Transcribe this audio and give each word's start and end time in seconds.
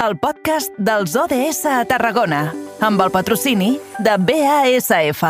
el 0.00 0.14
podcast 0.16 0.72
dels 0.80 1.12
ODS 1.12 1.66
a 1.68 1.82
Tarragona, 1.84 2.46
amb 2.80 3.02
el 3.04 3.10
patrocini 3.12 3.74
de 4.00 4.14
BASF. 4.16 5.20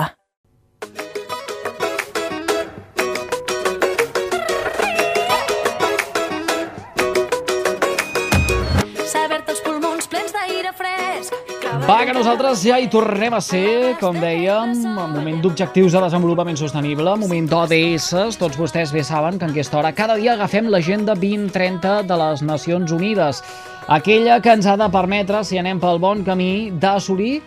Saber-te 9.10 9.50
els 9.56 9.62
pulmons 9.66 10.06
plens 10.06 10.36
d'aire 10.36 10.70
fresc. 10.78 11.34
Va, 11.88 11.98
que 12.06 12.14
nosaltres 12.14 12.62
ja 12.62 12.78
hi 12.78 12.86
tornem 12.92 13.34
a 13.34 13.42
ser, 13.42 13.96
com 13.98 14.22
dèiem, 14.22 14.76
en 14.86 15.10
moment 15.16 15.42
d'objectius 15.42 15.98
de 15.98 16.04
desenvolupament 16.06 16.60
sostenible, 16.60 17.16
moment 17.18 17.50
d'ODS, 17.50 18.38
tots 18.38 18.60
vostès 18.60 18.94
bé 18.94 19.02
saben 19.02 19.34
que 19.40 19.50
en 19.50 19.56
aquesta 19.56 19.82
hora 19.82 19.90
cada 19.98 20.14
dia 20.20 20.36
agafem 20.38 20.70
l'agenda 20.70 21.18
2030 21.18 22.04
de 22.06 22.22
les 22.22 22.46
Nacions 22.46 22.94
Unides, 22.94 23.42
aquella 23.88 24.40
que 24.40 24.52
ens 24.52 24.66
ha 24.66 24.76
de 24.76 24.90
permetre, 24.90 25.44
si 25.44 25.58
anem 25.58 25.80
pel 25.80 25.98
bon 26.02 26.24
camí, 26.26 26.70
d'assolir 26.70 27.40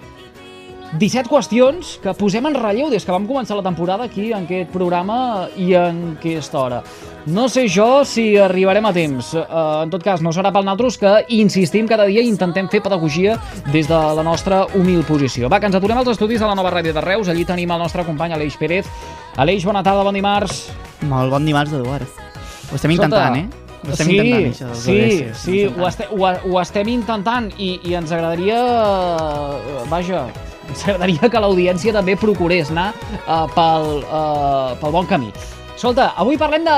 17 1.00 1.26
qüestions 1.26 1.96
que 2.04 2.14
posem 2.14 2.46
en 2.46 2.54
relleu 2.54 2.92
des 2.92 3.02
que 3.02 3.12
vam 3.12 3.26
començar 3.26 3.56
la 3.58 3.66
temporada 3.66 4.06
aquí 4.06 4.30
en 4.32 4.46
aquest 4.46 4.70
programa 4.70 5.48
i 5.58 5.74
en 5.74 6.04
aquesta 6.20 6.60
hora. 6.60 6.84
No 7.26 7.48
sé 7.50 7.64
jo 7.72 8.04
si 8.06 8.36
arribarem 8.38 8.86
a 8.86 8.92
temps. 8.94 9.32
Uh, 9.34 9.82
en 9.86 9.94
tot 9.94 10.04
cas, 10.06 10.22
no 10.22 10.34
serà 10.36 10.52
pel 10.54 10.68
nosaltres 10.68 11.00
que 11.02 11.14
insistim 11.34 11.88
cada 11.90 12.06
dia 12.06 12.22
i 12.22 12.30
intentem 12.30 12.70
fer 12.70 12.84
pedagogia 12.86 13.40
des 13.72 13.90
de 13.90 13.98
la 14.20 14.28
nostra 14.28 14.68
humil 14.76 15.02
posició. 15.08 15.50
Va, 15.50 15.60
que 15.60 15.72
ens 15.72 15.80
aturem 15.80 15.98
als 15.98 16.14
estudis 16.14 16.44
de 16.44 16.52
la 16.52 16.60
nova 16.60 16.76
ràdio 16.76 16.94
de 16.94 17.02
Reus. 17.02 17.32
Allí 17.32 17.48
tenim 17.48 17.74
el 17.74 17.82
nostre 17.82 18.06
company 18.06 18.38
Aleix 18.38 18.60
Pérez. 18.60 18.92
Aleix, 19.38 19.66
bona 19.66 19.82
tarda, 19.82 20.06
bon 20.06 20.14
dimarts. 20.14 20.68
Molt 21.10 21.34
bon 21.34 21.48
dimarts, 21.48 21.74
Eduard. 21.74 22.24
Ho 22.70 22.78
estem 22.78 22.94
intentant, 22.94 23.42
eh? 23.42 23.63
Estem 23.84 24.08
sí, 24.08 24.16
intentant, 24.16 24.48
això. 24.48 24.70
dels 24.70 24.84
sí, 24.86 24.96
ODS, 24.96 25.38
sí, 25.44 25.56
intentant. 25.60 25.84
ho, 25.84 25.88
este, 25.90 26.08
ho, 26.10 26.32
ho 26.50 26.60
estem 26.62 26.92
intentant 26.94 27.50
i, 27.58 27.70
i 27.84 27.96
ens 28.00 28.14
agradaria, 28.16 28.60
eh, 28.64 29.86
vaja, 29.92 30.26
ens 30.70 30.84
agradaria 30.88 31.30
que 31.30 31.42
l'audiència 31.44 31.96
també 31.96 32.16
procurés 32.20 32.72
anar 32.72 32.92
uh, 32.94 33.44
pel, 33.54 33.90
uh, 34.08 34.76
pel 34.80 34.96
bon 34.96 35.10
camí. 35.10 35.34
Escolta, 35.76 36.14
avui 36.20 36.40
parlem 36.40 36.64
de 36.68 36.78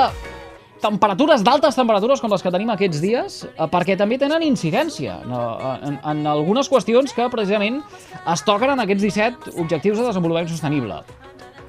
temperatures, 0.82 1.44
d'altes 1.46 1.78
temperatures 1.78 2.20
com 2.20 2.32
les 2.32 2.42
que 2.42 2.52
tenim 2.52 2.72
aquests 2.74 3.00
dies, 3.02 3.38
perquè 3.72 3.96
també 3.98 4.18
tenen 4.20 4.44
incidència 4.44 5.16
en, 5.24 5.96
en 5.96 6.26
algunes 6.28 6.68
qüestions 6.70 7.14
que 7.16 7.28
precisament 7.32 7.80
es 8.18 8.44
toquen 8.46 8.74
en 8.74 8.84
aquests 8.84 9.06
17 9.06 9.56
objectius 9.62 10.02
de 10.02 10.10
desenvolupament 10.10 10.52
sostenible. 10.52 11.00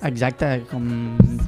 Exacte, 0.06 0.46
com 0.70 0.84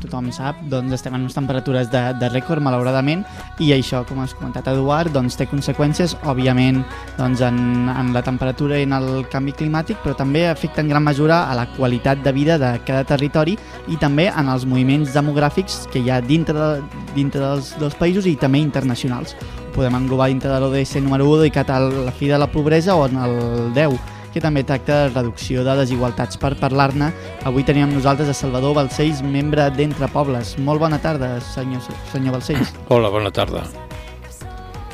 tothom 0.01 0.31
sap, 0.33 0.57
doncs 0.71 0.95
estem 0.95 1.13
en 1.13 1.21
unes 1.27 1.35
temperatures 1.37 1.89
de, 1.93 2.01
de 2.17 2.29
rècord, 2.33 2.63
malauradament, 2.65 3.21
i 3.61 3.69
això, 3.75 4.01
com 4.09 4.23
has 4.23 4.33
comentat, 4.33 4.65
Eduard, 4.71 5.13
doncs 5.13 5.37
té 5.37 5.45
conseqüències, 5.49 6.15
òbviament, 6.25 6.81
doncs 7.19 7.43
en, 7.45 7.59
en 7.93 8.09
la 8.15 8.23
temperatura 8.25 8.79
i 8.79 8.87
en 8.87 8.97
el 8.97 9.07
canvi 9.29 9.53
climàtic, 9.59 10.01
però 10.01 10.17
també 10.17 10.47
afecta 10.49 10.81
en 10.81 10.89
gran 10.89 11.05
mesura 11.05 11.43
a 11.45 11.55
la 11.59 11.67
qualitat 11.75 12.25
de 12.25 12.33
vida 12.33 12.57
de 12.57 12.73
cada 12.89 13.05
territori 13.05 13.53
i 13.87 14.01
també 14.01 14.29
en 14.33 14.49
els 14.49 14.65
moviments 14.65 15.13
demogràfics 15.13 15.83
que 15.93 16.01
hi 16.01 16.09
ha 16.09 16.21
dintre, 16.25 16.57
de, 16.57 17.01
dintre 17.13 17.45
dels, 17.45 17.75
dels 17.77 17.97
països 18.01 18.25
i 18.25 18.37
també 18.39 18.63
internacionals. 18.65 19.37
Ho 19.69 19.73
podem 19.77 19.99
englobar 19.99 20.31
dintre 20.33 20.49
de 20.49 20.63
l'ODS 20.63 20.97
número 21.03 21.29
1 21.29 21.43
dedicat 21.45 21.69
a 21.69 21.83
la 21.85 22.15
fi 22.15 22.33
de 22.33 22.39
la 22.41 22.49
pobresa 22.49 22.97
o 22.97 23.05
en 23.05 23.21
el 23.21 23.37
10 23.77 24.17
que 24.33 24.41
també 24.43 24.63
tracta 24.63 25.03
de 25.03 25.11
reducció 25.13 25.63
de 25.67 25.75
desigualtats. 25.81 26.39
Per 26.39 26.53
parlar-ne, 26.59 27.11
avui 27.49 27.65
tenim 27.67 27.87
amb 27.87 27.97
nosaltres 27.97 28.31
a 28.31 28.37
Salvador 28.37 28.75
Balcells, 28.77 29.21
membre 29.25 29.69
d'Entre 29.75 30.09
Pobles. 30.13 30.55
Molt 30.57 30.81
bona 30.81 30.99
tarda, 31.01 31.35
senyor, 31.53 31.85
senyor 32.13 32.39
Balcells. 32.39 32.73
Hola, 32.89 33.11
bona 33.13 33.31
tarda. 33.31 33.65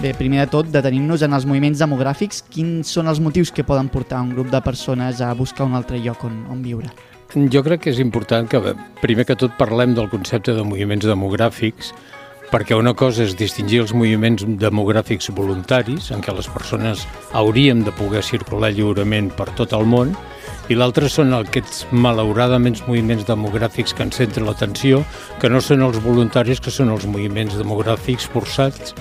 Bé, 0.02 0.12
primer 0.14 0.42
de 0.44 0.52
tot, 0.52 0.68
detenim-nos 0.74 1.24
en 1.24 1.34
els 1.38 1.46
moviments 1.48 1.80
demogràfics. 1.80 2.42
Quins 2.52 2.90
són 2.98 3.08
els 3.08 3.22
motius 3.24 3.54
que 3.56 3.64
poden 3.64 3.88
portar 3.90 4.20
un 4.26 4.34
grup 4.36 4.52
de 4.52 4.60
persones 4.62 5.22
a 5.24 5.32
buscar 5.34 5.70
un 5.70 5.78
altre 5.78 6.02
lloc 6.04 6.26
on, 6.28 6.42
on 6.52 6.64
viure? 6.66 6.92
Jo 7.52 7.64
crec 7.64 7.86
que 7.86 7.92
és 7.92 8.02
important 8.04 8.48
que, 8.48 8.60
primer 9.02 9.26
que 9.28 9.36
tot, 9.40 9.56
parlem 9.58 9.96
del 9.96 10.12
concepte 10.12 10.54
de 10.56 10.64
moviments 10.68 11.08
demogràfics, 11.08 11.94
perquè 12.52 12.78
una 12.78 12.94
cosa 12.94 13.26
és 13.26 13.36
distingir 13.38 13.82
els 13.84 13.94
moviments 13.96 14.46
demogràfics 14.62 15.32
voluntaris, 15.36 16.12
en 16.14 16.22
què 16.24 16.36
les 16.36 16.48
persones 16.52 17.06
hauríem 17.34 17.84
de 17.86 17.94
poder 17.96 18.24
circular 18.24 18.72
lliurement 18.74 19.32
per 19.36 19.50
tot 19.58 19.74
el 19.78 19.86
món, 19.90 20.16
i 20.70 20.78
l'altre 20.78 21.10
són 21.12 21.34
aquests 21.38 21.86
malauradament 21.94 22.80
moviments 22.88 23.28
demogràfics 23.28 23.94
que 23.94 24.06
ens 24.06 24.18
centren 24.22 24.48
l'atenció, 24.48 25.04
que 25.42 25.52
no 25.52 25.62
són 25.62 25.86
els 25.86 26.02
voluntaris, 26.02 26.62
que 26.62 26.74
són 26.74 26.90
els 26.94 27.06
moviments 27.06 27.58
demogràfics 27.60 28.26
forçats 28.34 28.96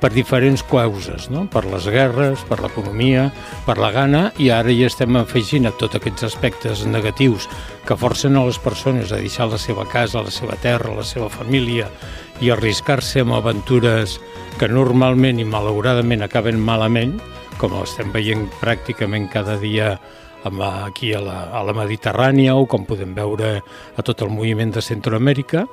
per 0.00 0.08
diferents 0.14 0.62
causes, 0.64 1.28
no? 1.28 1.44
per 1.52 1.66
les 1.68 1.84
guerres, 1.92 2.40
per 2.48 2.56
l'economia, 2.64 3.28
per 3.66 3.76
la 3.78 3.90
gana, 3.92 4.22
i 4.40 4.48
ara 4.48 4.72
ja 4.72 4.88
estem 4.88 5.18
afegint 5.20 5.68
a 5.68 5.74
tots 5.76 5.98
aquests 5.98 6.24
aspectes 6.30 6.86
negatius 6.88 7.46
que 7.84 7.98
forcen 8.00 8.38
a 8.40 8.46
les 8.48 8.58
persones 8.58 9.12
a 9.12 9.20
deixar 9.20 9.50
la 9.52 9.60
seva 9.60 9.84
casa, 9.84 10.24
la 10.24 10.32
seva 10.32 10.56
terra, 10.62 10.96
la 10.96 11.04
seva 11.04 11.28
família 11.28 11.90
i 12.40 12.50
arriscar-se 12.50 13.20
amb 13.24 13.36
aventures 13.36 14.18
que 14.60 14.68
normalment 14.68 15.40
i 15.40 15.44
malauradament 15.48 16.24
acaben 16.24 16.60
malament, 16.60 17.18
com 17.60 17.74
estem 17.82 18.12
veient 18.14 18.46
pràcticament 18.60 19.28
cada 19.32 19.58
dia 19.60 19.98
aquí 20.44 21.12
a 21.12 21.20
la, 21.20 21.50
a 21.52 21.60
la 21.62 21.74
Mediterrània 21.76 22.54
o 22.56 22.64
com 22.66 22.86
podem 22.88 23.12
veure 23.14 23.60
a 23.60 24.02
tot 24.02 24.22
el 24.24 24.30
moviment 24.32 24.72
de 24.72 24.80
Centroamèrica, 24.80 25.66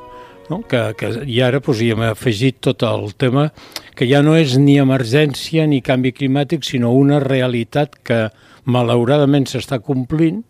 no? 0.50 0.62
que, 0.68 0.82
que, 1.00 1.12
i 1.24 1.40
ara 1.42 1.62
doncs, 1.62 1.82
hi 1.82 1.92
hem 1.94 2.04
afegit 2.10 2.60
tot 2.62 2.84
el 2.84 3.14
tema 3.16 3.50
que 3.96 4.08
ja 4.10 4.22
no 4.22 4.36
és 4.36 4.58
ni 4.60 4.78
emergència 4.80 5.66
ni 5.68 5.82
canvi 5.82 6.12
climàtic, 6.12 6.64
sinó 6.64 6.92
una 6.92 7.20
realitat 7.24 7.96
que 8.04 8.28
malauradament 8.66 9.48
s'està 9.48 9.80
complint, 9.80 10.44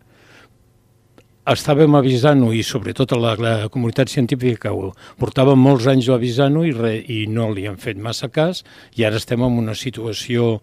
estàvem 1.54 1.94
avisant-ho 1.98 2.50
i 2.52 2.62
sobretot 2.66 3.14
la, 3.16 3.34
la 3.40 3.52
comunitat 3.72 4.10
científica 4.12 4.72
ho 4.74 4.92
portava 5.20 5.54
molts 5.56 5.86
anys 5.90 6.10
avisant-ho 6.12 6.64
i, 6.66 6.74
re, 6.76 6.96
i 6.98 7.26
no 7.30 7.50
li 7.54 7.66
han 7.68 7.78
fet 7.80 8.00
massa 8.00 8.28
cas 8.28 8.64
i 8.96 9.06
ara 9.08 9.20
estem 9.20 9.44
en 9.44 9.58
una 9.62 9.76
situació 9.78 10.58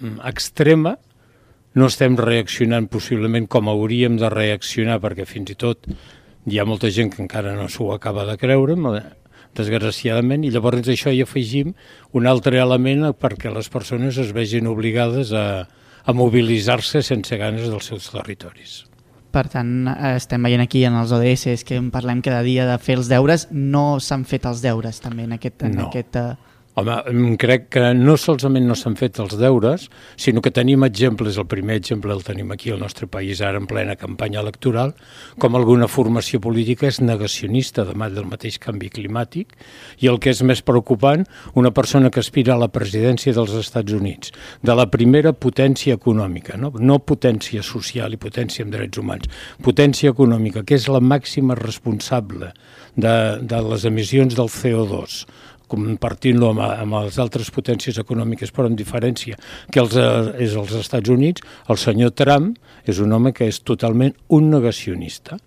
mm, 0.00 0.18
extrema 0.30 0.96
no 1.78 1.86
estem 1.86 2.16
reaccionant 2.18 2.88
possiblement 2.90 3.46
com 3.46 3.70
hauríem 3.70 4.18
de 4.18 4.30
reaccionar 4.32 4.98
perquè 5.02 5.28
fins 5.28 5.54
i 5.54 5.58
tot 5.58 5.86
hi 6.50 6.58
ha 6.58 6.66
molta 6.66 6.90
gent 6.90 7.12
que 7.14 7.22
encara 7.22 7.54
no 7.54 7.68
s'ho 7.68 7.92
acaba 7.94 8.26
de 8.26 8.36
creure 8.40 8.76
desgraciadament 9.56 10.44
i 10.46 10.50
llavors 10.54 10.88
això 10.88 11.12
hi 11.14 11.22
afegim 11.22 11.74
un 12.14 12.26
altre 12.26 12.60
element 12.62 13.10
perquè 13.14 13.52
les 13.54 13.68
persones 13.68 14.18
es 14.18 14.34
vegin 14.34 14.70
obligades 14.70 15.32
a, 15.32 15.66
a 16.04 16.12
mobilitzar-se 16.12 17.02
sense 17.02 17.36
ganes 17.36 17.68
dels 17.68 17.90
seus 17.90 18.10
territoris. 18.14 18.89
Per 19.30 19.44
tant, 19.48 19.86
eh, 19.88 20.16
estem 20.16 20.42
veient 20.42 20.60
aquí 20.64 20.84
en 20.84 20.94
els 20.98 21.12
ODS 21.14 21.62
que 21.64 21.76
en 21.78 21.90
parlem 21.94 22.20
cada 22.22 22.42
dia 22.42 22.64
de 22.66 22.78
fer 22.82 22.96
els 22.98 23.08
deures. 23.08 23.46
No 23.52 24.00
s'han 24.02 24.24
fet 24.26 24.44
els 24.50 24.62
deures 24.62 24.98
també 25.00 25.24
en 25.28 25.32
aquest... 25.38 25.62
En 25.62 25.76
No. 25.76 25.86
aquest 25.88 26.16
eh, 26.16 26.34
Home, 26.78 27.36
crec 27.36 27.64
que 27.74 27.82
no 27.98 28.14
solament 28.14 28.68
no 28.68 28.76
s'han 28.78 28.94
fet 28.94 29.18
els 29.18 29.32
deures, 29.34 29.88
sinó 30.14 30.38
que 30.40 30.52
tenim 30.54 30.84
exemples, 30.86 31.34
el 31.40 31.48
primer 31.50 31.80
exemple 31.80 32.14
el 32.14 32.22
tenim 32.22 32.52
aquí 32.54 32.70
al 32.70 32.78
nostre 32.78 33.08
país 33.10 33.40
ara 33.42 33.58
en 33.58 33.66
plena 33.66 33.96
campanya 33.98 34.38
electoral, 34.38 34.94
com 35.42 35.58
alguna 35.58 35.88
formació 35.90 36.38
política 36.40 36.86
és 36.86 37.00
negacionista 37.02 37.82
davant 37.88 38.14
del 38.14 38.28
mateix 38.30 38.60
canvi 38.62 38.86
climàtic 38.94 39.56
i 39.98 40.12
el 40.12 40.20
que 40.22 40.30
és 40.30 40.44
més 40.46 40.62
preocupant, 40.62 41.26
una 41.58 41.74
persona 41.74 42.12
que 42.14 42.22
aspira 42.22 42.54
a 42.54 42.62
la 42.62 42.70
presidència 42.70 43.34
dels 43.34 43.56
Estats 43.58 43.98
Units, 43.98 44.30
de 44.62 44.78
la 44.78 44.86
primera 44.94 45.34
potència 45.34 45.98
econòmica, 45.98 46.54
no, 46.54 46.70
no 46.78 47.02
potència 47.02 47.66
social 47.66 48.14
i 48.14 48.22
potència 48.22 48.62
en 48.62 48.70
drets 48.70 49.02
humans, 49.02 49.26
potència 49.66 50.14
econòmica, 50.14 50.62
que 50.62 50.78
és 50.78 50.86
la 50.86 51.02
màxima 51.02 51.58
responsable 51.58 52.54
de, 52.94 53.14
de 53.42 53.62
les 53.66 53.84
emissions 53.90 54.38
del 54.38 54.50
CO2, 54.50 55.24
compartint-lo 55.70 56.52
amb, 56.54 56.64
amb 56.66 56.98
les 57.04 57.20
altres 57.22 57.50
potències 57.54 58.00
econòmiques, 58.02 58.52
però 58.54 58.68
amb 58.70 58.78
diferència, 58.78 59.38
que 59.70 59.82
els, 59.82 59.96
eh, 59.96 60.46
és 60.46 60.56
els 60.58 60.74
Estats 60.80 61.12
Units, 61.12 61.44
el 61.68 61.78
senyor 61.80 62.14
Trump 62.18 62.56
és 62.86 62.98
un 62.98 63.12
home 63.12 63.32
que 63.36 63.48
és 63.50 63.62
totalment 63.62 64.14
un 64.28 64.50
negacionista. 64.50 65.38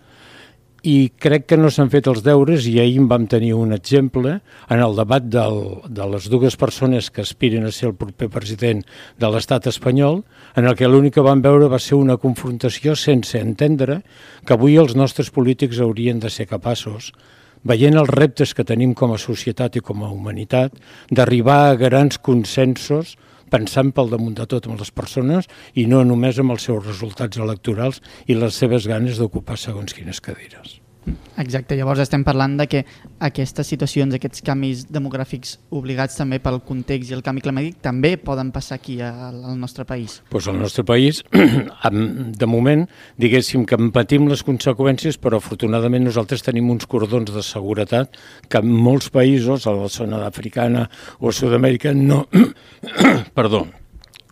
I 0.83 1.13
crec 1.15 1.45
que 1.47 1.55
no 1.55 1.69
s'han 1.71 1.87
fet 1.87 2.09
els 2.11 2.25
deures 2.25 2.65
i 2.67 2.73
ahir 2.83 2.97
en 2.99 3.05
vam 3.07 3.23
tenir 3.31 3.53
un 3.55 3.71
exemple 3.71 4.33
en 4.67 4.81
el 4.83 4.97
debat 4.97 5.23
del, 5.23 5.61
de 5.87 6.07
les 6.11 6.27
dues 6.27 6.57
persones 6.59 7.07
que 7.07 7.23
aspiren 7.23 7.63
a 7.63 7.71
ser 7.71 7.87
el 7.87 7.95
proper 7.95 8.27
president 8.33 8.81
de 9.15 9.29
l'estat 9.31 9.69
espanyol, 9.71 10.25
en 10.59 10.67
el 10.67 10.75
que 10.75 10.89
l'únic 10.91 11.15
que 11.15 11.23
vam 11.23 11.39
veure 11.45 11.71
va 11.71 11.79
ser 11.79 11.95
una 11.95 12.17
confrontació 12.19 12.97
sense 12.99 13.39
entendre 13.39 14.01
que 14.43 14.57
avui 14.57 14.75
els 14.75 14.97
nostres 14.99 15.31
polítics 15.31 15.79
haurien 15.79 16.19
de 16.19 16.33
ser 16.33 16.49
capaços 16.51 17.13
veient 17.63 17.97
els 17.99 18.11
reptes 18.11 18.53
que 18.53 18.67
tenim 18.67 18.93
com 18.93 19.13
a 19.13 19.21
societat 19.21 19.77
i 19.79 19.83
com 19.85 20.03
a 20.03 20.11
humanitat, 20.11 20.75
d'arribar 21.11 21.59
a 21.69 21.77
grans 21.79 22.19
consensos 22.19 23.15
pensant 23.53 23.91
pel 23.93 24.09
damunt 24.09 24.37
de 24.39 24.47
tot 24.49 24.67
amb 24.67 24.81
les 24.81 24.91
persones 24.91 25.49
i 25.77 25.85
no 25.89 26.03
només 26.07 26.39
amb 26.41 26.55
els 26.55 26.69
seus 26.69 26.85
resultats 26.85 27.37
electorals 27.37 28.01
i 28.27 28.39
les 28.39 28.57
seves 28.57 28.89
ganes 28.89 29.21
d'ocupar 29.21 29.59
segons 29.61 29.93
quines 29.93 30.23
cadires. 30.23 30.82
Exacte, 31.41 31.75
llavors 31.75 31.99
estem 32.03 32.23
parlant 32.23 32.55
de 32.59 32.67
que 32.69 32.83
aquestes 33.25 33.67
situacions, 33.73 34.13
aquests 34.15 34.43
canvis 34.45 34.85
demogràfics 34.93 35.57
obligats 35.75 36.15
també 36.19 36.39
pel 36.43 36.61
context 36.63 37.11
i 37.11 37.17
el 37.17 37.23
canvi 37.25 37.43
climàtic 37.43 37.81
també 37.83 38.13
poden 38.21 38.53
passar 38.55 38.77
aquí 38.79 38.99
al, 39.03 39.41
nostre 39.59 39.85
país. 39.89 40.21
Pues 40.29 40.47
al 40.47 40.59
nostre 40.61 40.85
país, 40.87 41.23
de 42.43 42.49
moment, 42.49 42.85
diguéssim 43.19 43.65
que 43.65 43.79
en 43.79 43.91
patim 43.95 44.29
les 44.31 44.45
conseqüències, 44.45 45.19
però 45.19 45.41
afortunadament 45.41 46.05
nosaltres 46.07 46.45
tenim 46.45 46.69
uns 46.71 46.87
cordons 46.89 47.33
de 47.33 47.43
seguretat 47.43 48.15
que 48.47 48.63
en 48.63 48.69
molts 48.71 49.09
països, 49.13 49.67
a 49.67 49.75
la 49.75 49.89
zona 49.91 50.23
africana 50.27 50.87
o 51.19 51.29
a 51.29 51.35
Sud-amèrica, 51.35 51.95
no... 51.97 52.27
perdó, 53.37 53.65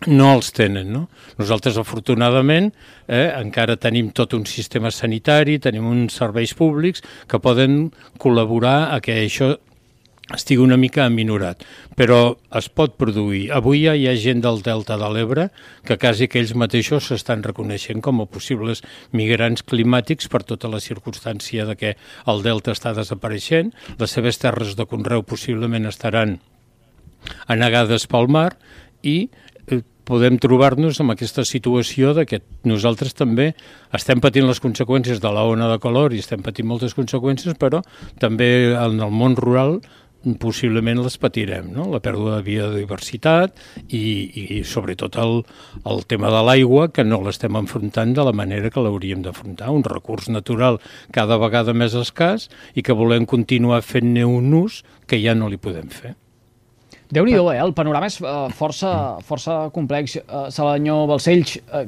no 0.06 0.30
els 0.36 0.52
tenen. 0.56 0.92
No? 0.92 1.06
Nosaltres, 1.38 1.78
afortunadament, 1.80 2.72
eh, 3.06 3.28
encara 3.38 3.76
tenim 3.76 4.10
tot 4.10 4.34
un 4.34 4.46
sistema 4.46 4.90
sanitari, 4.90 5.58
tenim 5.58 5.86
uns 5.88 6.16
serveis 6.18 6.54
públics 6.54 7.04
que 7.28 7.42
poden 7.42 7.92
col·laborar 8.18 8.92
a 8.94 9.00
que 9.00 9.20
això 9.24 9.54
estigui 10.32 10.62
una 10.62 10.78
mica 10.78 11.04
aminorat, 11.04 11.64
però 11.98 12.36
es 12.56 12.68
pot 12.72 12.94
produir. 12.96 13.50
Avui 13.52 13.82
ja 13.84 13.94
hi 13.98 14.06
ha 14.08 14.14
gent 14.16 14.42
del 14.44 14.62
Delta 14.64 14.96
de 15.00 15.08
l'Ebre 15.12 15.48
que 15.86 15.98
quasi 16.00 16.28
que 16.28 16.40
ells 16.40 16.54
mateixos 16.58 17.10
s'estan 17.10 17.42
reconeixent 17.44 18.00
com 18.04 18.22
a 18.22 18.28
possibles 18.30 18.84
migrants 19.12 19.64
climàtics 19.66 20.30
per 20.32 20.44
tota 20.48 20.70
la 20.72 20.80
circumstància 20.80 21.66
de 21.68 21.76
que 21.76 21.94
el 22.30 22.42
Delta 22.46 22.72
està 22.72 22.94
desapareixent, 22.96 23.72
les 23.98 24.10
seves 24.14 24.40
terres 24.40 24.76
de 24.78 24.86
conreu 24.88 25.26
possiblement 25.26 25.90
estaran 25.90 26.38
anegades 27.46 28.08
pel 28.10 28.30
mar 28.30 28.52
i 29.02 29.28
podem 30.08 30.38
trobar-nos 30.42 31.00
amb 31.02 31.14
aquesta 31.14 31.44
situació 31.46 32.12
de 32.16 32.26
que 32.28 32.42
nosaltres 32.68 33.14
també 33.14 33.52
estem 33.94 34.22
patint 34.22 34.48
les 34.48 34.60
conseqüències 34.62 35.22
de 35.22 35.32
la 35.32 35.46
ona 35.48 35.70
de 35.70 35.80
calor 35.82 36.14
i 36.14 36.22
estem 36.22 36.42
patint 36.42 36.68
moltes 36.68 36.96
conseqüències, 36.98 37.58
però 37.58 37.82
també 38.22 38.72
en 38.72 39.00
el 39.00 39.12
món 39.12 39.36
rural 39.38 39.80
possiblement 40.38 41.00
les 41.02 41.16
patirem, 41.18 41.72
no? 41.74 41.88
la 41.90 42.00
pèrdua 42.02 42.38
de 42.38 42.46
biodiversitat 42.46 43.58
i, 43.88 44.02
i 44.58 44.62
sobretot 44.62 45.18
el, 45.18 45.40
el 45.82 46.04
tema 46.06 46.30
de 46.30 46.44
l'aigua, 46.46 46.88
que 46.94 47.02
no 47.02 47.18
l'estem 47.24 47.58
enfrontant 47.58 48.14
de 48.14 48.26
la 48.28 48.34
manera 48.36 48.70
que 48.70 48.82
l'hauríem 48.82 49.26
d'afrontar, 49.26 49.72
un 49.74 49.82
recurs 49.82 50.30
natural 50.30 50.78
cada 51.14 51.40
vegada 51.42 51.74
més 51.74 51.98
escàs 51.98 52.48
i 52.78 52.86
que 52.86 52.96
volem 52.96 53.26
continuar 53.26 53.82
fent-ne 53.82 54.26
un 54.28 54.52
ús 54.62 54.82
que 55.10 55.18
ja 55.22 55.34
no 55.34 55.50
li 55.50 55.58
podem 55.58 55.90
fer 55.90 56.14
déu 57.12 57.26
nhi 57.28 57.36
eh? 57.36 57.58
El 57.60 57.74
panorama 57.76 58.08
és 58.08 58.18
uh, 58.24 58.46
força, 58.56 58.92
força 59.26 59.66
complex. 59.74 60.16
Uh, 60.22 60.48
senyor 60.52 61.06
Balcells, 61.10 61.58
uh, 61.68 61.84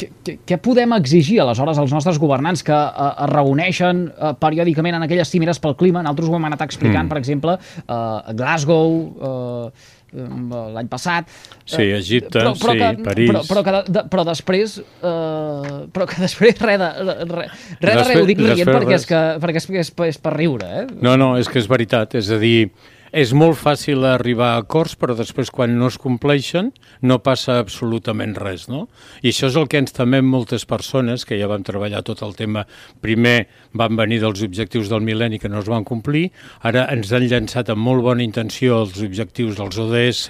què, 0.00 0.36
què 0.48 0.58
podem 0.62 0.94
exigir 0.96 1.40
aleshores 1.42 1.78
als 1.80 1.92
nostres 1.94 2.18
governants 2.22 2.64
que 2.66 2.74
uh, 2.74 3.12
es 3.12 3.30
reuneixen 3.32 4.06
uh, 4.10 4.34
periòdicament 4.40 4.98
en 4.98 5.06
aquelles 5.06 5.30
cimeres 5.32 5.60
pel 5.62 5.76
clima? 5.80 6.04
Nosaltres 6.06 6.30
ho 6.30 6.36
hem 6.38 6.50
anat 6.50 6.66
explicant, 6.66 7.06
mm. 7.06 7.12
per 7.12 7.20
exemple, 7.20 7.56
uh, 7.86 7.94
a 7.94 8.36
Glasgow, 8.36 9.00
uh, 9.20 9.96
l'any 10.10 10.88
passat. 10.90 11.28
Sí, 11.64 11.84
Egipte, 11.94 12.40
però, 12.40 12.54
però 12.58 12.74
sí, 12.74 12.80
que, 12.80 13.04
París... 13.06 13.30
Però, 13.30 13.42
però, 13.46 13.64
que 13.66 13.92
de, 13.94 14.04
però 14.10 14.24
després... 14.26 14.78
Uh, 14.98 15.84
però 15.94 16.06
que 16.10 16.18
després 16.22 16.58
res 16.64 16.80
de, 16.82 16.88
res, 17.30 17.60
res 17.78 18.00
de 18.00 18.06
res, 18.08 18.16
ho 18.18 18.30
dic 18.30 18.42
rient 18.42 18.72
perquè, 18.72 18.96
és 18.98 19.06
que, 19.06 19.20
perquè 19.42 19.62
és, 19.62 19.68
és, 19.84 19.92
és 20.10 20.22
per 20.22 20.34
riure. 20.34 20.70
Eh? 20.80 20.88
No, 20.98 21.14
no, 21.20 21.36
és 21.40 21.50
que 21.50 21.60
és 21.62 21.70
veritat. 21.70 22.18
És 22.18 22.32
a 22.34 22.40
dir, 22.42 22.72
és 23.10 23.32
molt 23.34 23.58
fàcil 23.58 24.04
arribar 24.06 24.52
a 24.54 24.60
acords, 24.62 24.94
però 24.98 25.16
després 25.18 25.50
quan 25.50 25.72
no 25.78 25.88
es 25.90 25.98
compleixen 25.98 26.70
no 27.02 27.18
passa 27.24 27.58
absolutament 27.58 28.36
res, 28.38 28.68
no? 28.70 28.86
I 29.22 29.32
això 29.32 29.50
és 29.50 29.58
el 29.58 29.66
que 29.70 29.80
ens 29.82 29.94
temem 29.96 30.26
moltes 30.26 30.66
persones, 30.68 31.24
que 31.26 31.38
ja 31.40 31.48
vam 31.50 31.64
treballar 31.66 32.04
tot 32.06 32.22
el 32.26 32.36
tema. 32.38 32.66
Primer 33.02 33.48
van 33.74 33.98
venir 33.98 34.20
dels 34.22 34.44
objectius 34.46 34.90
del 34.92 35.02
mil·lenni 35.06 35.40
que 35.42 35.50
no 35.50 35.62
es 35.64 35.70
van 35.70 35.86
complir, 35.88 36.28
ara 36.62 36.86
ens 36.94 37.10
han 37.12 37.26
llançat 37.26 37.72
amb 37.74 37.82
molt 37.82 38.04
bona 38.06 38.24
intenció 38.26 38.82
els 38.84 39.00
objectius 39.02 39.58
dels 39.58 39.80
ODS 39.82 40.22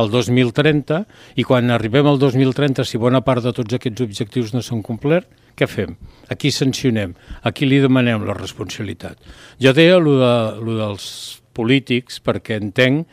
al 0.00 0.10
2030, 0.10 1.04
i 1.38 1.46
quan 1.46 1.70
arribem 1.70 2.10
al 2.10 2.18
2030, 2.18 2.84
si 2.84 2.98
bona 2.98 3.22
part 3.24 3.44
de 3.46 3.54
tots 3.54 3.78
aquests 3.78 4.04
objectius 4.04 4.54
no 4.54 4.62
s'han 4.62 4.82
complert, 4.82 5.30
què 5.54 5.68
fem? 5.70 5.94
A 6.26 6.34
qui 6.34 6.50
sancionem? 6.50 7.14
A 7.46 7.52
qui 7.54 7.68
li 7.68 7.78
demanem 7.82 8.26
la 8.26 8.34
responsabilitat? 8.34 9.22
Jo 9.62 9.70
deia 9.76 10.00
allò, 10.00 10.18
de, 10.18 10.34
allò 10.58 10.78
dels 10.80 11.43
polítics 11.54 12.20
perquè 12.24 12.58
entenc 12.60 13.06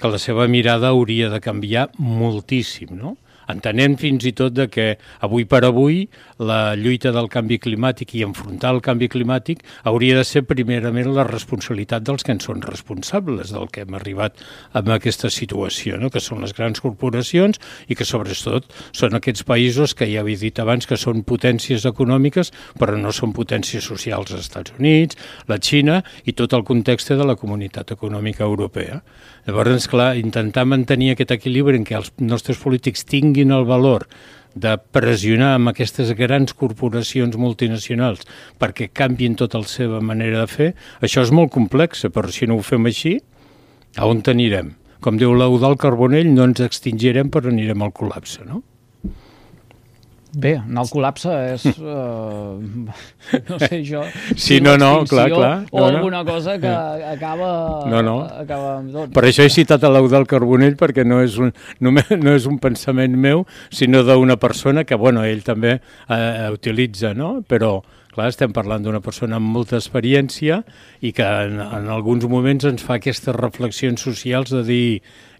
que 0.00 0.10
la 0.10 0.18
seva 0.18 0.48
mirada 0.50 0.90
hauria 0.90 1.30
de 1.32 1.40
canviar 1.40 1.88
moltíssim, 1.98 2.90
no? 2.98 3.14
Entenent 3.52 3.96
fins 4.00 4.24
i 4.26 4.32
tot 4.36 4.54
de 4.54 4.68
que 4.72 4.86
avui 5.24 5.44
per 5.48 5.62
avui 5.66 6.04
la 6.38 6.74
lluita 6.78 7.12
del 7.14 7.28
canvi 7.32 7.58
climàtic 7.62 8.14
i 8.14 8.24
enfrontar 8.26 8.74
el 8.74 8.82
canvi 8.84 9.08
climàtic 9.12 9.64
hauria 9.84 10.18
de 10.18 10.24
ser 10.28 10.44
primerament 10.48 11.12
la 11.14 11.26
responsabilitat 11.28 12.04
dels 12.06 12.24
que 12.24 12.34
en 12.34 12.42
són 12.44 12.62
responsables 12.64 13.52
del 13.54 13.68
que 13.72 13.84
hem 13.84 13.94
arribat 13.98 14.40
amb 14.72 14.90
aquesta 14.94 15.30
situació, 15.30 15.98
no? 16.00 16.10
que 16.10 16.22
són 16.22 16.42
les 16.44 16.54
grans 16.56 16.80
corporacions 16.84 17.60
i 17.88 17.98
que 17.98 18.06
sobretot 18.08 18.70
són 18.92 19.18
aquests 19.18 19.44
països 19.46 19.94
que 19.94 20.08
ja 20.10 20.24
he 20.24 20.36
dit 20.38 20.58
abans 20.58 20.86
que 20.86 20.98
són 21.00 21.22
potències 21.26 21.84
econòmiques 21.88 22.52
però 22.78 22.96
no 22.98 23.12
són 23.12 23.34
potències 23.36 23.84
socials 23.84 24.32
als 24.32 24.46
Estats 24.46 24.74
Units, 24.78 25.18
la 25.48 25.58
Xina 25.60 26.00
i 26.24 26.32
tot 26.32 26.54
el 26.56 26.64
context 26.64 27.12
de 27.12 27.24
la 27.24 27.36
comunitat 27.36 27.92
econòmica 27.94 28.44
europea. 28.44 29.00
Llavors, 29.44 29.88
clar, 29.92 30.14
intentar 30.16 30.64
mantenir 30.64 31.10
aquest 31.12 31.34
equilibri 31.34 31.76
en 31.76 31.84
què 31.84 31.98
els 31.98 32.10
nostres 32.16 32.56
polítics 32.62 33.04
tinguin 33.04 33.33
el 33.42 33.64
valor 33.66 34.06
de 34.54 34.76
pressionar 34.94 35.54
amb 35.56 35.72
aquestes 35.72 36.12
grans 36.14 36.54
corporacions 36.54 37.34
multinacionals 37.36 38.22
perquè 38.58 38.88
canvin 38.92 39.34
tota 39.34 39.58
la 39.58 39.70
seva 39.70 40.00
manera 40.00 40.44
de 40.44 40.46
fer, 40.46 40.68
això 41.02 41.24
és 41.26 41.32
molt 41.34 41.50
complex, 41.52 42.06
però 42.14 42.30
si 42.30 42.46
no 42.46 42.58
ho 42.58 42.62
fem 42.62 42.86
així, 42.86 43.18
a 43.96 44.06
on 44.06 44.22
anirem? 44.26 44.74
Com 45.00 45.18
diu 45.18 45.34
l'Eudal 45.34 45.76
Carbonell, 45.76 46.30
no 46.32 46.46
ens 46.48 46.62
extingirem 46.64 47.28
però 47.30 47.50
anirem 47.50 47.82
al 47.82 47.92
col·lapse, 47.92 48.46
no? 48.46 48.62
Bé, 50.34 50.54
anar 50.58 50.82
al 50.82 50.90
col·lapse 50.90 51.32
és, 51.52 51.64
uh, 51.78 52.58
no 53.48 53.58
sé 53.62 53.80
jo... 53.86 54.02
Sí, 54.34 54.58
no, 54.64 54.74
no, 54.80 54.90
clar, 55.08 55.28
clar. 55.30 55.52
No, 55.68 55.80
o 55.80 55.84
alguna 55.86 56.22
no. 56.22 56.32
cosa 56.32 56.56
que 56.58 56.70
acaba... 56.70 57.50
No, 57.90 58.02
no. 58.02 58.16
Acaba 58.42 58.76
amb 58.80 58.94
tot. 58.94 59.12
Per 59.14 59.24
això 59.28 59.46
he 59.46 59.52
citat 59.52 59.84
a 59.86 59.92
l'Eudal 59.94 60.26
Carbonell, 60.30 60.78
perquè 60.80 61.06
no 61.06 61.20
és, 61.24 61.38
un, 61.38 61.54
no, 61.84 61.94
no 61.94 62.34
és 62.34 62.48
un 62.50 62.58
pensament 62.62 63.14
meu, 63.14 63.44
sinó 63.74 64.02
d'una 64.06 64.38
persona 64.42 64.84
que, 64.88 64.98
bueno, 64.98 65.24
ell 65.26 65.44
també 65.46 65.78
uh, 65.78 66.50
utilitza, 66.54 67.14
no? 67.14 67.36
Però 67.46 67.76
Clar, 68.14 68.28
estem 68.30 68.52
parlant 68.54 68.84
d'una 68.84 69.00
persona 69.02 69.40
amb 69.40 69.48
molta 69.50 69.74
experiència 69.80 70.60
i 71.02 71.10
que 71.16 71.24
en, 71.26 71.58
en 71.58 71.88
alguns 71.90 72.26
moments 72.30 72.66
ens 72.68 72.84
fa 72.86 73.00
aquestes 73.00 73.34
reflexions 73.34 74.04
socials 74.06 74.52
de 74.54 74.60
dir 74.68 74.84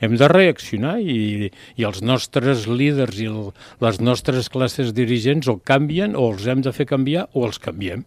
hem 0.03 0.17
de 0.19 0.29
reaccionar 0.33 0.97
i, 0.99 1.53
i 1.79 1.87
els 1.87 2.03
nostres 2.03 2.67
líders 2.67 3.21
i 3.23 3.29
el, 3.31 3.53
les 3.85 4.01
nostres 4.03 4.51
classes 4.51 4.91
dirigents 4.97 5.47
o 5.47 5.61
canvien 5.63 6.19
o 6.19 6.27
els 6.33 6.49
hem 6.51 6.67
de 6.67 6.75
fer 6.75 6.89
canviar 6.91 7.29
o 7.33 7.47
els 7.47 7.63
canviem. 7.63 8.03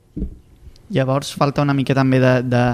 Llavors 0.92 1.32
falta 1.36 1.63
una 1.63 1.75
mica 1.75 1.96
també 1.96 2.20
de, 2.20 2.34
de, 2.48 2.65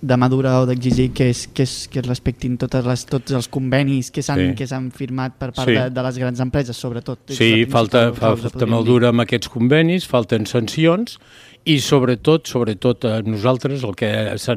de 0.00 0.16
madurar 0.16 0.60
o 0.62 0.66
d'exigir 0.68 1.10
que, 1.12 1.30
es, 1.30 1.46
que, 1.48 1.64
es, 1.64 1.88
que 1.90 1.98
es 1.98 2.06
respectin 2.06 2.54
totes 2.60 2.86
les, 2.86 3.04
tots 3.10 3.34
els 3.34 3.48
convenis 3.50 4.12
que 4.14 4.22
s'han 4.22 4.54
sí. 4.54 4.90
firmat 4.94 5.34
per 5.34 5.50
part 5.56 5.66
sí. 5.66 5.74
de, 5.74 5.88
de 5.90 6.04
les 6.06 6.20
grans 6.22 6.42
empreses, 6.44 6.78
sobretot. 6.78 7.34
Sí, 7.34 7.66
falta, 7.70 8.08
falta 8.14 8.68
madura 8.70 9.10
amb 9.10 9.24
aquests 9.26 9.50
convenis, 9.50 10.06
falten 10.06 10.46
sancions 10.46 11.18
i 11.66 11.80
sobretot, 11.82 12.46
sobretot 12.46 13.08
a 13.08 13.16
nosaltres, 13.26 13.82
el 13.84 13.98
que 13.98 14.12
ens 14.30 14.48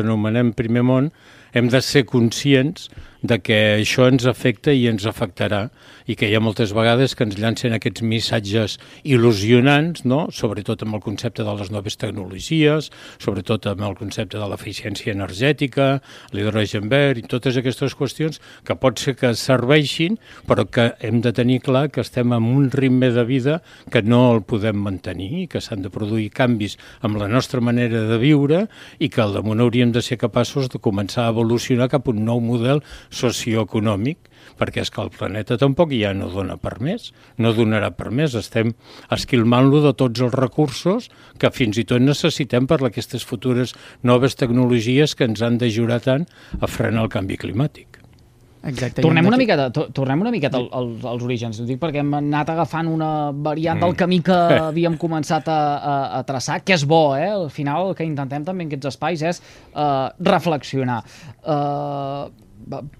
anomenem 0.00 0.54
primer 0.56 0.86
món, 0.86 1.12
hem 1.56 1.68
de 1.72 1.82
ser 1.84 2.06
conscients 2.08 2.88
de 3.22 3.38
que 3.40 3.58
això 3.80 4.06
ens 4.10 4.26
afecta 4.28 4.72
i 4.72 4.86
ens 4.90 5.06
afectarà 5.08 5.66
i 6.06 6.14
que 6.18 6.28
hi 6.28 6.36
ha 6.36 6.42
moltes 6.42 6.72
vegades 6.76 7.16
que 7.16 7.24
ens 7.26 7.36
llancen 7.38 7.74
aquests 7.74 8.04
missatges 8.06 8.76
il·lusionants, 9.04 10.04
no? 10.06 10.26
sobretot 10.30 10.84
amb 10.84 10.98
el 10.98 11.02
concepte 11.04 11.44
de 11.46 11.54
les 11.58 11.70
noves 11.74 11.98
tecnologies, 11.98 12.90
sobretot 13.22 13.66
amb 13.70 13.82
el 13.88 13.96
concepte 13.98 14.38
de 14.38 14.48
l'eficiència 14.50 15.14
energètica, 15.14 16.00
l'hidrogen 16.36 16.90
verd 16.92 17.22
i 17.22 17.26
totes 17.26 17.58
aquestes 17.58 17.96
qüestions 17.98 18.40
que 18.66 18.76
pot 18.78 19.00
ser 19.02 19.16
que 19.18 19.32
serveixin, 19.38 20.20
però 20.46 20.66
que 20.70 20.92
hem 21.06 21.20
de 21.24 21.32
tenir 21.34 21.60
clar 21.66 21.88
que 21.90 22.04
estem 22.04 22.34
en 22.36 22.46
un 22.46 22.70
ritme 22.70 23.10
de 23.10 23.24
vida 23.26 23.60
que 23.90 24.02
no 24.02 24.22
el 24.34 24.42
podem 24.46 24.78
mantenir 24.82 25.32
i 25.42 25.46
que 25.50 25.62
s'han 25.62 25.82
de 25.82 25.90
produir 25.92 26.30
canvis 26.34 26.76
amb 27.06 27.18
la 27.20 27.28
nostra 27.28 27.60
manera 27.60 28.04
de 28.10 28.18
viure 28.22 28.66
i 29.02 29.10
que 29.10 29.22
al 29.22 29.34
damunt 29.34 29.62
hauríem 29.64 29.92
de 29.94 30.02
ser 30.04 30.20
capaços 30.20 30.70
de 30.70 30.80
començar 30.82 31.26
a 31.26 31.34
evolucionar 31.34 31.90
cap 31.90 32.06
a 32.06 32.14
un 32.14 32.22
nou 32.26 32.40
model 32.40 32.82
socioeconòmic, 33.10 34.18
perquè 34.56 34.80
és 34.84 34.90
que 34.90 35.02
el 35.02 35.10
planeta 35.12 35.58
tampoc 35.60 35.92
ja 35.96 36.12
no 36.16 36.28
dona 36.32 36.56
per 36.56 36.78
més, 36.80 37.10
no 37.38 37.52
donarà 37.56 37.90
per 37.96 38.10
més, 38.14 38.34
estem 38.38 38.72
esquilmant-lo 39.12 39.82
de 39.84 39.92
tots 39.98 40.22
els 40.24 40.32
recursos 40.34 41.10
que 41.38 41.50
fins 41.52 41.76
i 41.78 41.84
tot 41.84 42.00
necessitem 42.00 42.66
per 42.70 42.78
aquestes 42.86 43.24
futures 43.26 43.74
noves 44.02 44.36
tecnologies 44.36 45.14
que 45.14 45.24
ens 45.28 45.42
han 45.42 45.58
d'ajudar 45.60 46.00
tant 46.00 46.24
a 46.60 46.66
frenar 46.70 47.04
el 47.04 47.12
canvi 47.12 47.36
climàtic. 47.36 48.00
Exacte. 48.66 48.98
Tornem 49.04 49.26
una 49.28 49.36
miqueta, 49.38 49.68
to- 49.70 49.84
tornem 49.94 50.24
una 50.24 50.30
miqueta 50.34 50.58
al, 50.58 50.64
al, 50.74 50.88
als 51.06 51.22
orígens. 51.22 51.60
Ho 51.62 51.66
dic 51.68 51.78
perquè 51.78 52.00
hem 52.02 52.08
anat 52.18 52.48
agafant 52.50 52.88
una 52.90 53.30
variant 53.30 53.76
Mm. 53.78 53.84
del 53.84 53.94
camí 53.94 54.18
que 54.26 54.34
havíem 54.72 54.96
començat 54.98 55.46
a, 55.52 55.58
a, 55.76 55.92
a 56.18 56.22
traçar, 56.26 56.64
que 56.66 56.74
és 56.74 56.82
bo, 56.88 57.14
eh? 57.14 57.28
Al 57.30 57.46
final 57.54 57.90
el 57.90 57.94
que 57.94 58.02
intentem 58.08 58.42
també 58.48 58.64
en 58.64 58.72
aquests 58.72 58.88
espais 58.90 59.22
és 59.22 59.38
uh, 59.76 60.08
reflexionar. 60.18 60.98
Uh, 61.44 62.32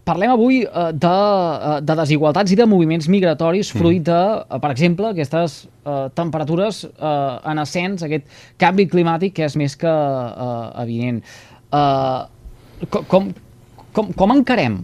parlem 0.06 0.30
avui 0.30 0.61
uh, 0.64 0.90
de, 0.94 1.11
uh, 1.11 1.78
de 1.82 1.96
desigualtats 1.99 2.52
i 2.54 2.58
de 2.58 2.66
moviments 2.70 3.08
migratoris 3.11 3.73
fruit 3.75 4.04
de, 4.06 4.18
uh, 4.42 4.61
per 4.62 4.70
exemple, 4.75 5.11
aquestes 5.11 5.64
temperatures 6.18 6.80
en 6.99 7.61
ascens, 7.62 8.00
aquest 8.02 8.25
canvi 8.58 8.88
climàtic 8.90 9.37
que 9.37 9.44
és 9.46 9.54
més 9.54 9.76
que 9.78 9.92
evident. 10.82 11.20
Com, 12.90 13.04
com, 13.06 13.28
com, 13.94 14.11
com 14.18 14.35
encarem 14.35 14.80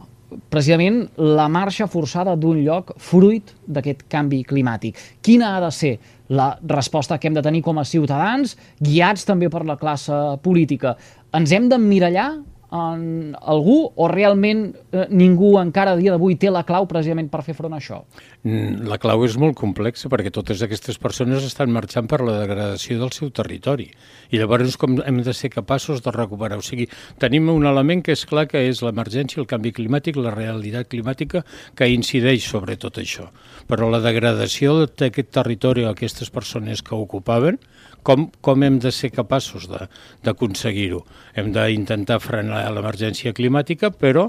precisament 0.53 1.03
la 1.19 1.49
marxa 1.51 1.89
forçada 1.91 2.37
d'un 2.39 2.63
lloc 2.63 2.95
fruit 3.03 3.51
d'aquest 3.67 4.07
canvi 4.13 4.45
climàtic. 4.47 5.01
Quina 5.27 5.57
ha 5.57 5.65
de 5.65 5.73
ser 5.75 5.93
la 6.31 6.53
resposta 6.71 7.19
que 7.19 7.27
hem 7.27 7.35
de 7.35 7.43
tenir 7.43 7.65
com 7.67 7.83
a 7.83 7.85
ciutadans, 7.85 8.55
guiats 8.79 9.27
també 9.27 9.51
per 9.51 9.65
la 9.67 9.77
classe 9.81 10.23
política? 10.47 10.95
Ens 11.35 11.51
hem 11.51 11.67
d'emmirallar 11.73 12.31
en 12.73 13.35
algú 13.37 13.93
o 13.95 14.09
realment 14.09 14.65
eh, 14.93 15.05
ningú 15.13 15.53
encara 15.61 15.93
a 15.93 15.99
dia 16.01 16.15
d'avui 16.15 16.39
té 16.41 16.49
la 16.51 16.65
clau 16.65 16.87
precisament 16.89 17.29
per 17.29 17.43
fer 17.45 17.55
front 17.57 17.75
a 17.77 17.81
això? 17.83 18.01
Mm, 18.43 18.89
La 18.89 18.97
clau 19.03 19.25
és 19.27 19.37
molt 19.41 19.59
complexa 19.61 20.09
perquè 20.13 20.33
totes 20.33 20.63
aquestes 20.65 20.97
persones 20.99 21.45
estan 21.45 21.73
marxant 21.75 22.09
per 22.09 22.23
la 22.25 22.39
degradació 22.41 22.99
del 23.03 23.13
seu 23.13 23.31
territori. 23.31 23.91
I 24.33 24.41
llavors 24.41 24.79
com 24.81 24.97
hem 25.05 25.21
de 25.23 25.35
ser 25.37 25.53
capaços 25.53 26.01
de 26.03 26.15
recuperar? 26.17 26.59
O 26.59 26.65
sigui, 26.65 26.89
tenim 27.21 27.51
un 27.53 27.69
element 27.69 28.03
que 28.03 28.17
és 28.17 28.25
clar 28.27 28.47
que 28.49 28.65
és 28.71 28.81
l'emergència, 28.81 29.43
el 29.43 29.51
canvi 29.51 29.75
climàtic, 29.77 30.17
la 30.17 30.33
realitat 30.33 30.89
climàtica 30.89 31.45
que 31.77 31.91
incideix 31.93 32.49
sobre 32.49 32.79
tot 32.81 32.97
això. 33.03 33.29
Però 33.69 33.91
la 33.93 34.01
degradació 34.01 34.87
d'aquest 34.87 35.31
territori 35.31 35.85
o 35.85 35.93
aquestes 35.93 36.33
persones 36.33 36.81
que 36.83 36.97
ocupaven, 36.97 37.61
com, 38.03 38.27
com 38.43 38.63
hem 38.67 38.79
de 38.83 38.91
ser 38.91 39.13
capaços 39.15 39.69
d'aconseguir-ho? 39.71 41.05
Hem 41.39 41.53
d'intentar 41.55 42.19
frenar 42.23 42.62
l'emergència 42.71 43.35
climàtica, 43.35 43.91
però 43.91 44.29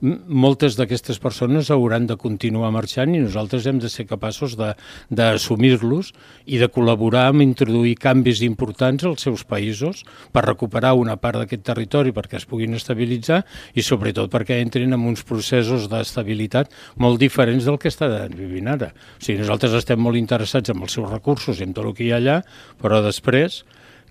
moltes 0.00 0.76
d'aquestes 0.76 1.18
persones 1.18 1.70
hauran 1.72 2.06
de 2.06 2.16
continuar 2.20 2.68
marxant 2.74 3.14
i 3.14 3.20
nosaltres 3.22 3.66
hem 3.66 3.78
de 3.80 3.88
ser 3.88 4.04
capaços 4.06 4.56
d'assumir-los 4.56 6.12
i 6.44 6.60
de 6.60 6.68
col·laborar 6.68 7.26
amb 7.30 7.44
introduir 7.44 7.94
canvis 8.00 8.42
importants 8.44 9.06
als 9.08 9.24
seus 9.24 9.44
països 9.48 10.04
per 10.32 10.44
recuperar 10.44 10.94
una 11.00 11.16
part 11.16 11.40
d'aquest 11.40 11.64
territori 11.64 12.12
perquè 12.12 12.36
es 12.36 12.48
puguin 12.48 12.76
estabilitzar 12.76 13.42
i 13.74 13.82
sobretot 13.82 14.30
perquè 14.32 14.60
entrin 14.60 14.92
en 14.92 15.06
uns 15.08 15.24
processos 15.24 15.88
d'estabilitat 15.88 16.72
molt 17.00 17.20
diferents 17.20 17.64
del 17.64 17.80
que 17.80 17.88
està 17.88 18.10
vivint 18.28 18.68
ara. 18.68 18.92
O 19.16 19.24
sigui, 19.24 19.40
nosaltres 19.40 19.72
estem 19.80 20.00
molt 20.00 20.20
interessats 20.20 20.70
en 20.70 20.82
els 20.82 20.92
seus 20.92 21.08
recursos 21.08 21.60
i 21.60 21.64
en 21.64 21.72
tot 21.72 21.88
el 21.88 21.96
que 21.96 22.04
hi 22.04 22.12
ha 22.12 22.20
allà, 22.20 22.42
però 22.82 23.00
després 23.04 23.64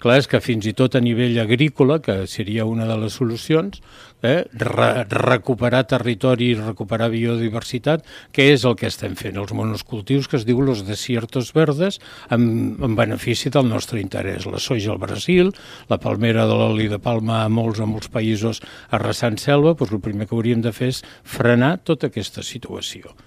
Clar, 0.06 0.20
és 0.22 0.28
que 0.30 0.38
fins 0.38 0.68
i 0.70 0.72
tot 0.78 0.94
a 0.94 1.00
nivell 1.02 1.40
agrícola, 1.42 1.96
que 1.98 2.28
seria 2.30 2.68
una 2.70 2.86
de 2.86 2.94
les 3.02 3.16
solucions, 3.18 3.80
eh, 4.22 4.44
re 4.62 4.90
recuperar 5.10 5.80
territori 5.90 6.52
i 6.52 6.60
recuperar 6.60 7.08
biodiversitat, 7.10 8.06
que 8.30 8.46
és 8.52 8.68
el 8.70 8.78
que 8.78 8.86
estem 8.86 9.18
fent, 9.18 9.42
els 9.42 9.56
monoscultius 9.58 10.30
que 10.30 10.38
es 10.38 10.46
diu 10.46 10.62
los 10.62 10.86
desiertos 10.86 11.50
verdes, 11.58 11.98
en, 12.30 12.78
en 12.86 12.94
benefici 12.94 13.50
del 13.50 13.66
nostre 13.66 13.98
interès. 13.98 14.46
La 14.46 14.62
soja 14.62 14.94
al 14.94 15.02
Brasil, 15.02 15.50
la 15.90 15.98
palmera 15.98 16.46
de 16.46 16.54
l'oli 16.54 16.86
de 16.86 17.02
palma 17.02 17.42
a 17.42 17.50
molts, 17.50 17.82
a 17.82 17.90
molts 17.90 18.14
països 18.14 18.62
arrasant 18.94 19.42
selva, 19.42 19.74
doncs 19.74 19.98
el 19.98 20.06
primer 20.06 20.30
que 20.30 20.38
hauríem 20.38 20.62
de 20.62 20.70
fer 20.70 20.94
és 20.94 21.02
frenar 21.26 21.80
tota 21.82 22.14
aquesta 22.14 22.46
situació 22.46 23.18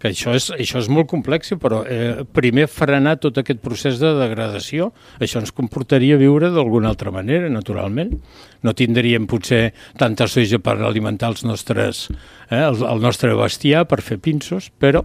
que 0.00 0.08
això 0.08 0.32
és, 0.36 0.48
això 0.56 0.80
és 0.80 0.88
molt 0.88 1.10
complex, 1.10 1.52
però 1.60 1.82
eh, 1.84 2.24
primer 2.32 2.66
frenar 2.72 3.18
tot 3.20 3.38
aquest 3.40 3.60
procés 3.60 4.00
de 4.00 4.14
degradació, 4.16 4.90
això 5.20 5.42
ens 5.42 5.52
comportaria 5.52 6.16
viure 6.20 6.48
d'alguna 6.54 6.88
altra 6.88 7.12
manera, 7.12 7.52
naturalment. 7.52 8.16
No 8.64 8.72
tindríem 8.76 9.28
potser 9.28 9.70
tanta 10.00 10.28
soja 10.28 10.60
per 10.64 10.78
alimentar 10.80 11.34
els 11.34 11.44
nostres, 11.44 12.06
eh, 12.48 12.62
el, 12.64 12.80
el 12.80 13.04
nostre 13.04 13.36
bestiar, 13.36 13.84
per 13.90 14.00
fer 14.04 14.16
pinços, 14.24 14.72
però 14.80 15.04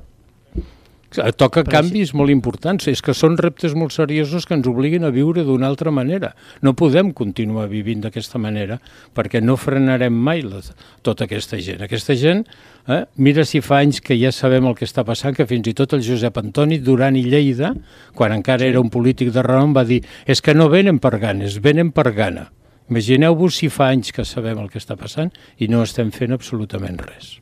toca 1.38 1.64
Però 1.64 1.78
canvis 1.78 2.14
molt 2.18 2.34
importants. 2.34 2.88
És 2.92 3.02
que 3.06 3.16
són 3.18 3.38
reptes 3.40 3.76
molt 3.78 3.94
seriosos 3.96 4.46
que 4.46 4.56
ens 4.58 4.68
obliguen 4.70 5.06
a 5.08 5.12
viure 5.14 5.44
d'una 5.48 5.68
altra 5.68 5.92
manera. 5.92 6.34
No 6.62 6.76
podem 6.78 7.12
continuar 7.16 7.68
vivint 7.72 8.04
d'aquesta 8.04 8.42
manera 8.42 8.80
perquè 9.16 9.42
no 9.44 9.58
frenarem 9.60 10.14
mai 10.14 10.44
la, 10.46 10.62
tota 11.06 11.26
aquesta 11.26 11.60
gent. 11.62 11.86
Aquesta 11.86 12.16
gent, 12.20 12.44
eh, 12.88 13.04
mira 13.16 13.46
si 13.46 13.62
fa 13.62 13.80
anys 13.84 14.02
que 14.02 14.18
ja 14.20 14.34
sabem 14.36 14.68
el 14.68 14.76
que 14.76 14.88
està 14.88 15.06
passant, 15.08 15.36
que 15.36 15.48
fins 15.50 15.68
i 15.72 15.76
tot 15.78 15.96
el 15.96 16.04
Josep 16.06 16.38
Antoni 16.42 16.80
Duran 16.84 17.16
i 17.16 17.24
Lleida, 17.28 17.74
quan 18.16 18.36
encara 18.36 18.68
era 18.68 18.84
un 18.84 18.92
polític 18.94 19.32
de 19.36 19.46
renom, 19.46 19.76
va 19.76 19.86
dir 19.88 20.04
és 20.26 20.42
que 20.42 20.56
no 20.56 20.70
venen 20.70 21.00
per 21.00 21.18
ganes, 21.20 21.62
venen 21.62 21.92
per 21.96 22.12
gana. 22.14 22.50
Imagineu-vos 22.90 23.58
si 23.58 23.72
fa 23.74 23.90
anys 23.94 24.14
que 24.14 24.26
sabem 24.28 24.60
el 24.62 24.70
que 24.70 24.82
està 24.82 24.98
passant 25.00 25.34
i 25.58 25.72
no 25.72 25.82
estem 25.82 26.14
fent 26.14 26.36
absolutament 26.36 27.02
res. 27.02 27.40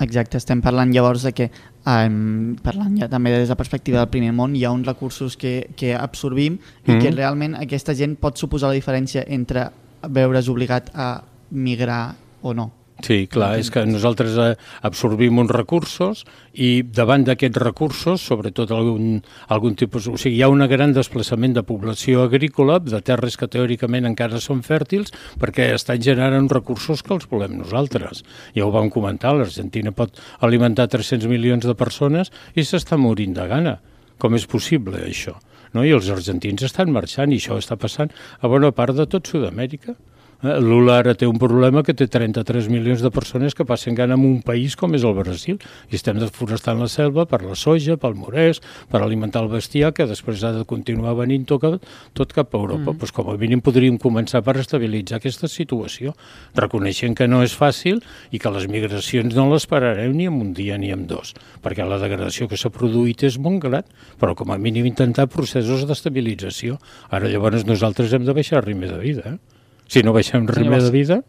Exacte, 0.00 0.36
estem 0.36 0.60
parlant 0.60 0.90
llavors 0.90 1.22
de 1.22 1.32
que, 1.32 1.50
um, 1.86 2.56
parlant 2.62 2.96
ja 2.98 3.08
també 3.08 3.30
des 3.30 3.46
de 3.46 3.52
la 3.52 3.56
perspectiva 3.56 3.98
del 4.00 4.08
primer 4.10 4.32
món, 4.32 4.56
hi 4.56 4.64
ha 4.64 4.72
uns 4.74 4.86
recursos 4.86 5.36
que, 5.36 5.70
que 5.76 5.94
absorbim 5.94 6.58
i 6.86 6.90
Mhm. 6.92 7.00
que 7.00 7.10
realment 7.12 7.54
aquesta 7.54 7.94
gent 7.94 8.16
pot 8.18 8.36
suposar 8.36 8.68
la 8.70 8.74
diferència 8.74 9.24
entre 9.28 9.70
veure's 10.08 10.48
obligat 10.48 10.90
a 10.94 11.22
migrar 11.50 12.16
o 12.42 12.52
no. 12.54 12.72
Sí, 13.02 13.26
clar, 13.26 13.56
és 13.58 13.72
que 13.74 13.82
nosaltres 13.88 14.36
eh, 14.38 14.52
absorbim 14.86 15.40
uns 15.42 15.50
recursos 15.50 16.22
i 16.54 16.84
davant 16.86 17.24
d'aquests 17.26 17.58
recursos, 17.58 18.22
sobretot 18.22 18.70
algun, 18.70 19.18
algun 19.50 19.74
tipus... 19.74 20.06
O 20.08 20.14
sigui, 20.20 20.38
hi 20.38 20.44
ha 20.46 20.50
un 20.52 20.62
gran 20.70 20.94
desplaçament 20.94 21.56
de 21.56 21.64
població 21.66 22.22
agrícola, 22.28 22.78
de 22.78 23.00
terres 23.04 23.36
que 23.36 23.50
teòricament 23.50 24.06
encara 24.06 24.38
són 24.40 24.62
fèrtils, 24.62 25.10
perquè 25.42 25.72
estan 25.74 26.00
generant 26.06 26.46
recursos 26.52 27.02
que 27.02 27.16
els 27.18 27.26
volem 27.28 27.58
nosaltres. 27.58 28.22
Ja 28.54 28.68
ho 28.68 28.70
vam 28.72 28.92
comentar, 28.94 29.34
l'Argentina 29.34 29.92
pot 29.92 30.22
alimentar 30.46 30.86
300 30.94 31.26
milions 31.28 31.66
de 31.66 31.74
persones 31.74 32.30
i 32.54 32.62
s'està 32.62 32.96
morint 32.96 33.34
de 33.34 33.50
gana. 33.50 33.76
Com 34.22 34.38
és 34.38 34.46
possible, 34.46 35.02
això? 35.02 35.34
No? 35.74 35.82
I 35.82 35.92
els 35.92 36.08
argentins 36.14 36.62
estan 36.62 36.94
marxant 36.94 37.34
i 37.34 37.42
això 37.42 37.58
està 37.58 37.76
passant 37.76 38.14
a 38.38 38.48
bona 38.48 38.70
part 38.70 38.94
de 38.94 39.10
tot 39.10 39.26
Sud-amèrica. 39.26 39.98
Eh, 40.44 40.60
Lula 40.60 40.98
ara 41.00 41.14
té 41.16 41.24
un 41.24 41.38
problema 41.40 41.80
que 41.80 41.94
té 41.96 42.04
33 42.10 42.66
milions 42.68 43.00
de 43.00 43.08
persones 43.08 43.54
que 43.56 43.64
passen 43.64 43.94
gana 43.96 44.18
en 44.18 44.24
un 44.28 44.42
país 44.44 44.74
com 44.76 44.92
és 44.92 45.04
el 45.08 45.14
Brasil 45.16 45.56
i 45.88 45.96
estem 45.96 46.18
desforestant 46.20 46.82
la 46.82 46.88
selva 46.92 47.24
per 47.30 47.40
la 47.40 47.56
soja, 47.56 47.96
pel 47.96 48.12
morès, 48.18 48.60
per 48.92 49.00
alimentar 49.00 49.40
el 49.40 49.48
bestiar 49.48 49.94
que 49.96 50.04
després 50.10 50.44
ha 50.44 50.52
de 50.52 50.66
continuar 50.68 51.14
venint 51.16 51.46
tot, 51.48 51.64
tot 52.12 52.36
cap 52.36 52.52
a 52.52 52.60
Europa. 52.60 52.92
Mm. 52.92 52.98
Pues 53.00 53.14
com 53.16 53.30
a 53.32 53.38
mínim 53.40 53.62
podríem 53.64 53.96
començar 53.96 54.42
per 54.44 54.58
estabilitzar 54.60 55.16
aquesta 55.22 55.48
situació, 55.48 56.12
reconeixent 56.60 57.16
que 57.16 57.30
no 57.30 57.40
és 57.46 57.56
fàcil 57.56 58.04
i 58.28 58.42
que 58.42 58.52
les 58.52 58.68
migracions 58.68 59.32
no 59.32 59.48
les 59.54 59.64
pararem 59.70 60.12
ni 60.12 60.28
en 60.28 60.36
un 60.44 60.52
dia 60.52 60.76
ni 60.76 60.92
en 60.92 61.08
dos, 61.08 61.32
perquè 61.64 61.88
la 61.88 62.02
degradació 62.02 62.50
que 62.52 62.60
s'ha 62.60 62.74
produït 62.74 63.24
és 63.24 63.40
molt 63.40 63.64
gran, 63.64 63.88
però 64.20 64.36
com 64.36 64.52
a 64.52 64.60
mínim 64.60 64.84
intentar 64.92 65.30
processos 65.32 65.88
d'estabilització. 65.88 66.76
Ara 67.08 67.32
llavors 67.32 67.64
nosaltres 67.64 68.12
hem 68.12 68.28
de 68.28 68.36
baixar 68.36 68.60
el 68.60 68.68
ritme 68.68 68.92
de 68.92 69.00
vida, 69.00 69.36
eh? 69.38 69.53
Si 69.88 70.02
no 70.02 70.14
baixem 70.16 70.44
Senyor 70.46 70.58
ritme 70.58 70.76
Bas- 70.78 70.88
de 70.88 70.94
vida... 70.94 71.22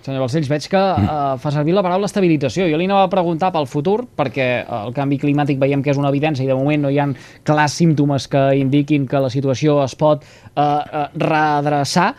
Senyor 0.00 0.22
Balcells, 0.24 0.48
veig 0.48 0.64
que 0.72 0.80
uh, 0.80 1.34
fa 1.36 1.50
servir 1.52 1.74
la 1.76 1.82
paraula 1.84 2.08
estabilització. 2.08 2.64
Jo 2.72 2.78
li 2.80 2.86
anava 2.88 3.04
a 3.04 3.10
preguntar 3.12 3.50
pel 3.52 3.66
futur, 3.68 4.06
perquè 4.16 4.46
eh, 4.62 4.78
el 4.78 4.94
canvi 4.96 5.18
climàtic 5.20 5.58
veiem 5.60 5.82
que 5.84 5.92
és 5.92 6.00
una 6.00 6.08
evidència 6.08 6.46
i 6.46 6.48
de 6.48 6.56
moment 6.56 6.86
no 6.86 6.92
hi 6.92 6.96
ha 7.02 7.04
clars 7.44 7.76
símptomes 7.76 8.24
que 8.32 8.46
indiquin 8.56 9.04
que 9.10 9.20
la 9.20 9.28
situació 9.28 9.76
es 9.84 9.92
pot 10.00 10.24
uh, 10.24 10.62
uh, 10.62 11.04
redreçar. 11.20 12.14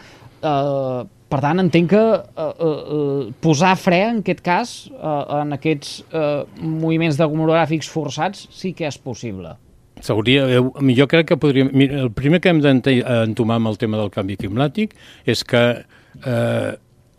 Uh, 0.45 1.09
per 1.31 1.41
tant, 1.41 1.63
entenc 1.63 1.89
que 1.95 2.03
uh, 2.05 2.51
uh, 2.69 3.25
posar 3.41 3.73
fre, 3.81 4.03
en 4.11 4.21
aquest 4.21 4.45
cas, 4.45 4.75
uh, 4.93 5.41
en 5.41 5.57
aquests 5.57 6.03
uh, 6.11 6.45
moviments 6.61 7.17
demogràfics 7.17 7.89
forçats, 7.89 8.45
sí 8.53 8.75
que 8.77 8.85
és 8.93 9.01
possible. 9.01 9.55
S'hauria, 10.01 10.47
eh, 10.49 10.61
jo 10.97 11.07
crec 11.09 11.31
que 11.31 11.37
podríem... 11.41 11.71
Mira, 11.77 12.01
el 12.05 12.11
primer 12.15 12.41
que 12.41 12.51
hem 12.51 12.61
d'entomar 12.63 13.59
amb 13.61 13.71
el 13.71 13.77
tema 13.81 13.99
del 14.01 14.11
canvi 14.13 14.39
climàtic 14.41 14.95
és 15.29 15.45
que 15.47 15.63
eh, 15.81 16.71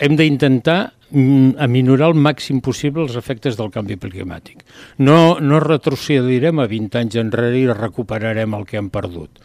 hem 0.03 0.19
d'intentar 0.19 0.79
mm, 1.11 1.55
aminorar 1.63 2.11
al 2.11 2.19
màxim 2.19 2.61
possible 2.65 3.05
els 3.07 3.17
efectes 3.19 3.59
del 3.59 3.71
canvi 3.75 3.99
climàtic. 4.03 4.65
No, 4.99 5.39
no 5.41 5.63
retrocedirem 5.63 6.59
a 6.59 6.69
20 6.71 7.03
anys 7.05 7.19
enrere 7.23 7.61
i 7.61 7.69
recuperarem 7.71 8.59
el 8.59 8.67
que 8.67 8.81
hem 8.81 8.91
perdut. 8.91 9.43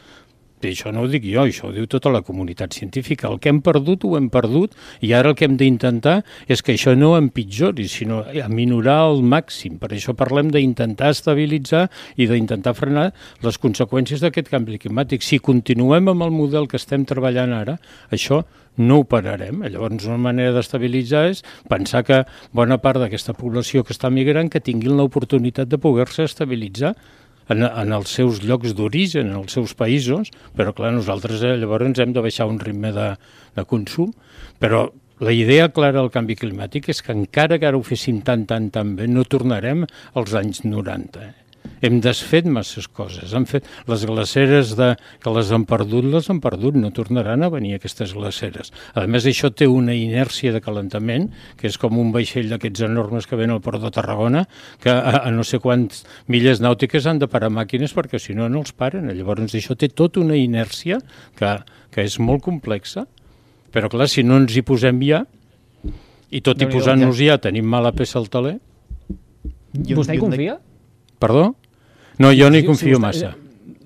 I 0.57 0.71
això 0.71 0.89
no 0.93 1.03
ho 1.05 1.09
dic 1.11 1.25
jo, 1.27 1.43
això 1.45 1.67
ho 1.69 1.73
diu 1.75 1.85
tota 1.85 2.09
la 2.09 2.23
comunitat 2.25 2.73
científica. 2.73 3.29
El 3.29 3.37
que 3.41 3.51
hem 3.51 3.59
perdut 3.61 4.05
ho 4.07 4.15
hem 4.17 4.29
perdut 4.33 4.73
i 5.05 5.11
ara 5.13 5.29
el 5.31 5.37
que 5.37 5.45
hem 5.45 5.57
d'intentar 5.59 6.23
és 6.49 6.63
que 6.65 6.73
això 6.73 6.95
no 6.97 7.13
empitjori, 7.17 7.85
sinó 7.91 8.23
aminorar 8.43 8.97
al 9.05 9.21
màxim. 9.21 9.77
Per 9.77 9.91
això 9.93 10.15
parlem 10.17 10.49
d'intentar 10.53 11.11
estabilitzar 11.13 11.87
i 12.17 12.25
d'intentar 12.29 12.73
frenar 12.77 13.11
les 13.45 13.59
conseqüències 13.61 14.23
d'aquest 14.23 14.49
canvi 14.49 14.79
climàtic. 14.81 15.21
Si 15.21 15.37
continuem 15.37 16.09
amb 16.09 16.25
el 16.25 16.33
model 16.33 16.65
que 16.67 16.81
estem 16.81 17.05
treballant 17.05 17.53
ara, 17.53 17.77
això 18.09 18.41
no 18.77 19.01
ho 19.01 19.05
pararem. 19.09 19.61
Llavors, 19.65 20.05
una 20.09 20.17
manera 20.21 20.53
d'estabilitzar 20.55 21.27
és 21.31 21.43
pensar 21.69 22.03
que 22.07 22.23
bona 22.53 22.77
part 22.81 23.01
d'aquesta 23.01 23.37
població 23.37 23.83
que 23.83 23.93
està 23.93 24.09
migrant 24.13 24.49
que 24.53 24.61
tinguin 24.61 24.97
l'oportunitat 24.97 25.69
de 25.69 25.81
poder-se 25.81 26.25
estabilitzar 26.29 26.95
en, 27.53 27.65
en 27.65 27.95
els 27.97 28.13
seus 28.19 28.43
llocs 28.43 28.75
d'origen, 28.77 29.31
en 29.31 29.41
els 29.41 29.57
seus 29.57 29.73
països, 29.77 30.31
però 30.57 30.73
clar, 30.75 30.93
nosaltres 30.95 31.43
eh, 31.43 31.55
llavors 31.61 31.99
hem 32.03 32.13
de 32.15 32.23
baixar 32.23 32.49
un 32.51 32.59
ritme 32.63 32.93
de, 32.95 33.09
de 33.57 33.65
consum, 33.69 34.13
però 34.61 34.87
la 35.23 35.33
idea 35.33 35.71
clara 35.73 35.97
del 35.97 36.11
canvi 36.13 36.35
climàtic 36.37 36.91
és 36.93 37.01
que 37.01 37.15
encara 37.15 37.57
que 37.57 37.65
ara 37.65 37.79
ho 37.79 37.83
féssim 37.85 38.21
tan, 38.21 38.45
tan, 38.49 38.69
tan 38.73 38.95
bé, 38.99 39.07
no 39.09 39.25
tornarem 39.25 39.87
als 40.13 40.35
anys 40.37 40.61
90. 40.67 41.23
Eh? 41.25 41.46
Hem 41.81 41.99
desfet 42.03 42.47
masses 42.49 42.87
coses. 42.87 43.33
Han 43.37 43.47
fet 43.49 43.67
les 43.89 44.05
glaceres 44.07 44.73
de, 44.79 44.93
que 45.23 45.33
les 45.35 45.51
han 45.53 45.65
perdut, 45.69 46.07
les 46.11 46.29
han 46.31 46.41
perdut. 46.43 46.77
No 46.79 46.91
tornaran 46.95 47.45
a 47.45 47.51
venir 47.53 47.75
aquestes 47.77 48.13
glaceres. 48.17 48.73
A 48.97 49.05
més, 49.09 49.27
això 49.29 49.51
té 49.53 49.67
una 49.69 49.95
inèrcia 49.97 50.53
de 50.55 50.61
calentament, 50.63 51.29
que 51.59 51.69
és 51.71 51.77
com 51.81 51.97
un 51.99 52.11
vaixell 52.15 52.51
d'aquests 52.53 52.87
enormes 52.87 53.27
que 53.27 53.39
ven 53.39 53.53
al 53.53 53.63
port 53.65 53.83
de 53.83 53.91
Tarragona, 53.93 54.45
que 54.83 54.93
a, 54.93 55.23
a 55.23 55.33
no 55.33 55.45
sé 55.47 55.61
quants 55.63 56.03
milles 56.31 56.61
nàutiques 56.63 57.07
han 57.07 57.21
de 57.21 57.29
parar 57.31 57.51
màquines 57.53 57.95
perquè 57.95 58.21
si 58.21 58.37
no, 58.37 58.49
no 58.51 58.63
els 58.65 58.73
paren. 58.75 59.09
Llavors, 59.13 59.55
això 59.57 59.77
té 59.77 59.89
tota 59.89 60.21
una 60.23 60.37
inèrcia 60.39 61.01
que, 61.37 61.55
que 61.93 62.05
és 62.05 62.19
molt 62.19 62.45
complexa. 62.45 63.07
Però, 63.73 63.89
clar, 63.91 64.07
si 64.09 64.23
no 64.23 64.39
ens 64.39 64.55
hi 64.55 64.63
posem 64.65 65.01
ja, 65.03 65.25
i 66.31 66.41
tot 66.43 66.59
i 66.59 66.67
posant-nos 66.67 67.19
ja 67.19 67.37
tenim 67.39 67.67
mala 67.67 67.93
peça 67.95 68.19
al 68.19 68.31
taler... 68.31 68.57
Vostè 69.77 70.15
hi 70.15 70.21
confia? 70.21 70.57
Perdó? 71.19 71.51
No, 72.17 72.31
jo 72.33 72.49
no 72.49 72.57
hi 72.57 72.65
confio 72.65 72.97
sí, 72.97 73.01
massa. 73.01 73.35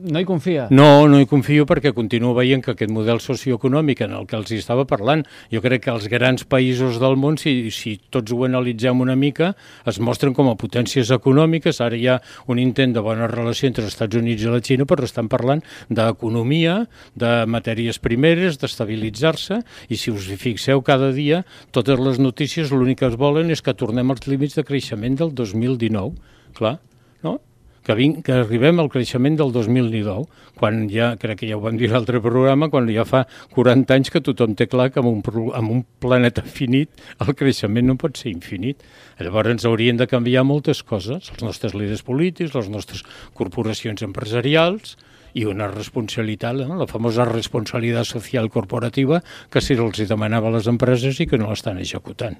No 0.01 0.17
hi 0.17 0.25
confia? 0.25 0.63
No, 0.73 1.05
no 1.05 1.19
hi 1.21 1.27
confio 1.29 1.67
perquè 1.69 1.91
continuo 1.93 2.31
veient 2.33 2.63
que 2.65 2.71
aquest 2.73 2.89
model 2.93 3.19
socioeconòmic 3.21 4.00
en 4.01 4.15
el 4.17 4.25
que 4.25 4.38
els 4.39 4.50
estava 4.55 4.85
parlant, 4.89 5.21
jo 5.53 5.61
crec 5.61 5.83
que 5.85 5.91
els 5.93 6.07
grans 6.09 6.45
països 6.50 6.97
del 7.01 7.19
món, 7.21 7.38
si, 7.38 7.69
si 7.75 7.93
tots 8.09 8.33
ho 8.33 8.39
analitzem 8.47 9.03
una 9.03 9.13
mica, 9.19 9.51
es 9.85 10.01
mostren 10.01 10.33
com 10.33 10.50
a 10.50 10.57
potències 10.57 11.13
econòmiques. 11.13 11.83
Ara 11.85 12.00
hi 12.00 12.07
ha 12.09 12.17
un 12.50 12.61
intent 12.63 12.97
de 12.97 13.05
bona 13.05 13.29
relació 13.29 13.69
entre 13.69 13.85
els 13.85 13.93
Estats 13.93 14.17
Units 14.17 14.41
i 14.41 14.50
la 14.50 14.63
Xina, 14.65 14.89
però 14.89 15.05
estan 15.05 15.29
parlant 15.29 15.61
d'economia, 15.93 16.79
de 17.13 17.33
matèries 17.45 18.01
primeres, 18.01 18.57
d'estabilitzar-se, 18.57 19.61
i 19.93 20.01
si 20.01 20.09
us 20.09 20.31
fixeu 20.41 20.81
cada 20.81 21.11
dia, 21.13 21.43
totes 21.75 22.01
les 22.01 22.17
notícies 22.17 22.73
l'únic 22.73 23.03
que 23.03 23.11
es 23.11 23.19
volen 23.21 23.53
és 23.53 23.61
que 23.61 23.77
tornem 23.77 24.09
als 24.09 24.25
límits 24.25 24.57
de 24.57 24.65
creixement 24.65 25.19
del 25.21 25.35
2019. 25.38 26.17
Clar, 26.57 26.79
no? 27.25 27.39
que, 27.81 27.95
vinc, 27.97 28.21
que 28.25 28.35
arribem 28.43 28.79
al 28.81 28.89
creixement 28.93 29.37
del 29.39 29.51
2019, 29.53 30.25
quan 30.59 30.83
ja, 30.91 31.11
crec 31.21 31.41
que 31.41 31.49
ja 31.49 31.57
ho 31.57 31.63
vam 31.63 31.79
dir 31.79 31.89
l'altre 31.91 32.21
programa, 32.21 32.69
quan 32.69 32.89
ja 32.93 33.05
fa 33.07 33.23
40 33.55 33.97
anys 33.97 34.13
que 34.13 34.21
tothom 34.21 34.53
té 34.57 34.67
clar 34.69 34.91
que 34.93 35.01
amb 35.01 35.09
un, 35.09 35.21
amb 35.57 35.75
un 35.77 35.83
planeta 36.03 36.45
finit 36.45 37.01
el 37.25 37.33
creixement 37.37 37.89
no 37.89 37.97
pot 38.01 38.21
ser 38.21 38.31
infinit. 38.33 38.85
Llavors 39.21 39.55
ens 39.55 39.65
haurien 39.65 39.97
de 39.97 40.09
canviar 40.09 40.45
moltes 40.47 40.83
coses, 40.85 41.31
els 41.33 41.45
nostres 41.45 41.77
líders 41.77 42.05
polítics, 42.05 42.53
les 42.57 42.69
nostres 42.69 43.05
corporacions 43.37 44.05
empresarials, 44.05 44.97
i 45.33 45.45
una 45.47 45.69
responsabilitat, 45.71 46.57
no? 46.67 46.75
la 46.75 46.89
famosa 46.91 47.23
responsabilitat 47.23 48.09
social 48.09 48.49
corporativa 48.51 49.21
que 49.49 49.61
si 49.63 49.77
els 49.79 50.03
demanava 50.09 50.51
a 50.51 50.57
les 50.57 50.67
empreses 50.67 51.21
i 51.23 51.27
que 51.29 51.39
no 51.39 51.47
l'estan 51.47 51.79
executant. 51.79 52.35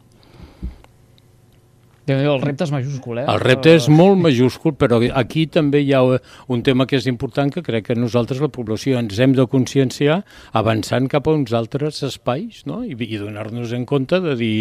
El 2.20 2.42
repte 2.44 2.68
és 2.68 2.74
majúscul, 2.74 3.22
eh? 3.22 3.26
El 3.32 3.42
repte 3.44 3.74
és 3.78 3.88
molt 3.92 4.20
majúscul, 4.22 4.76
però 4.80 5.02
aquí 5.18 5.46
també 5.52 5.82
hi 5.86 5.94
ha 5.98 6.02
un 6.04 6.64
tema 6.66 6.88
que 6.90 7.00
és 7.00 7.08
important 7.12 7.52
que 7.54 7.64
crec 7.66 7.90
que 7.90 7.98
nosaltres, 7.98 8.42
la 8.44 8.52
població, 8.54 9.00
ens 9.00 9.20
hem 9.20 9.36
de 9.38 9.48
conscienciar 9.52 10.22
avançant 10.58 11.10
cap 11.12 11.28
a 11.28 11.36
uns 11.36 11.54
altres 11.58 12.04
espais 12.08 12.66
no? 12.70 12.84
i, 12.86 12.96
i 12.96 13.22
donar-nos 13.22 13.76
en 13.78 13.86
compte 13.90 14.22
de 14.24 14.38
dir... 14.40 14.56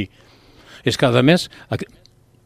És 0.80 0.96
que, 0.96 1.04
a 1.04 1.22
més, 1.26 1.50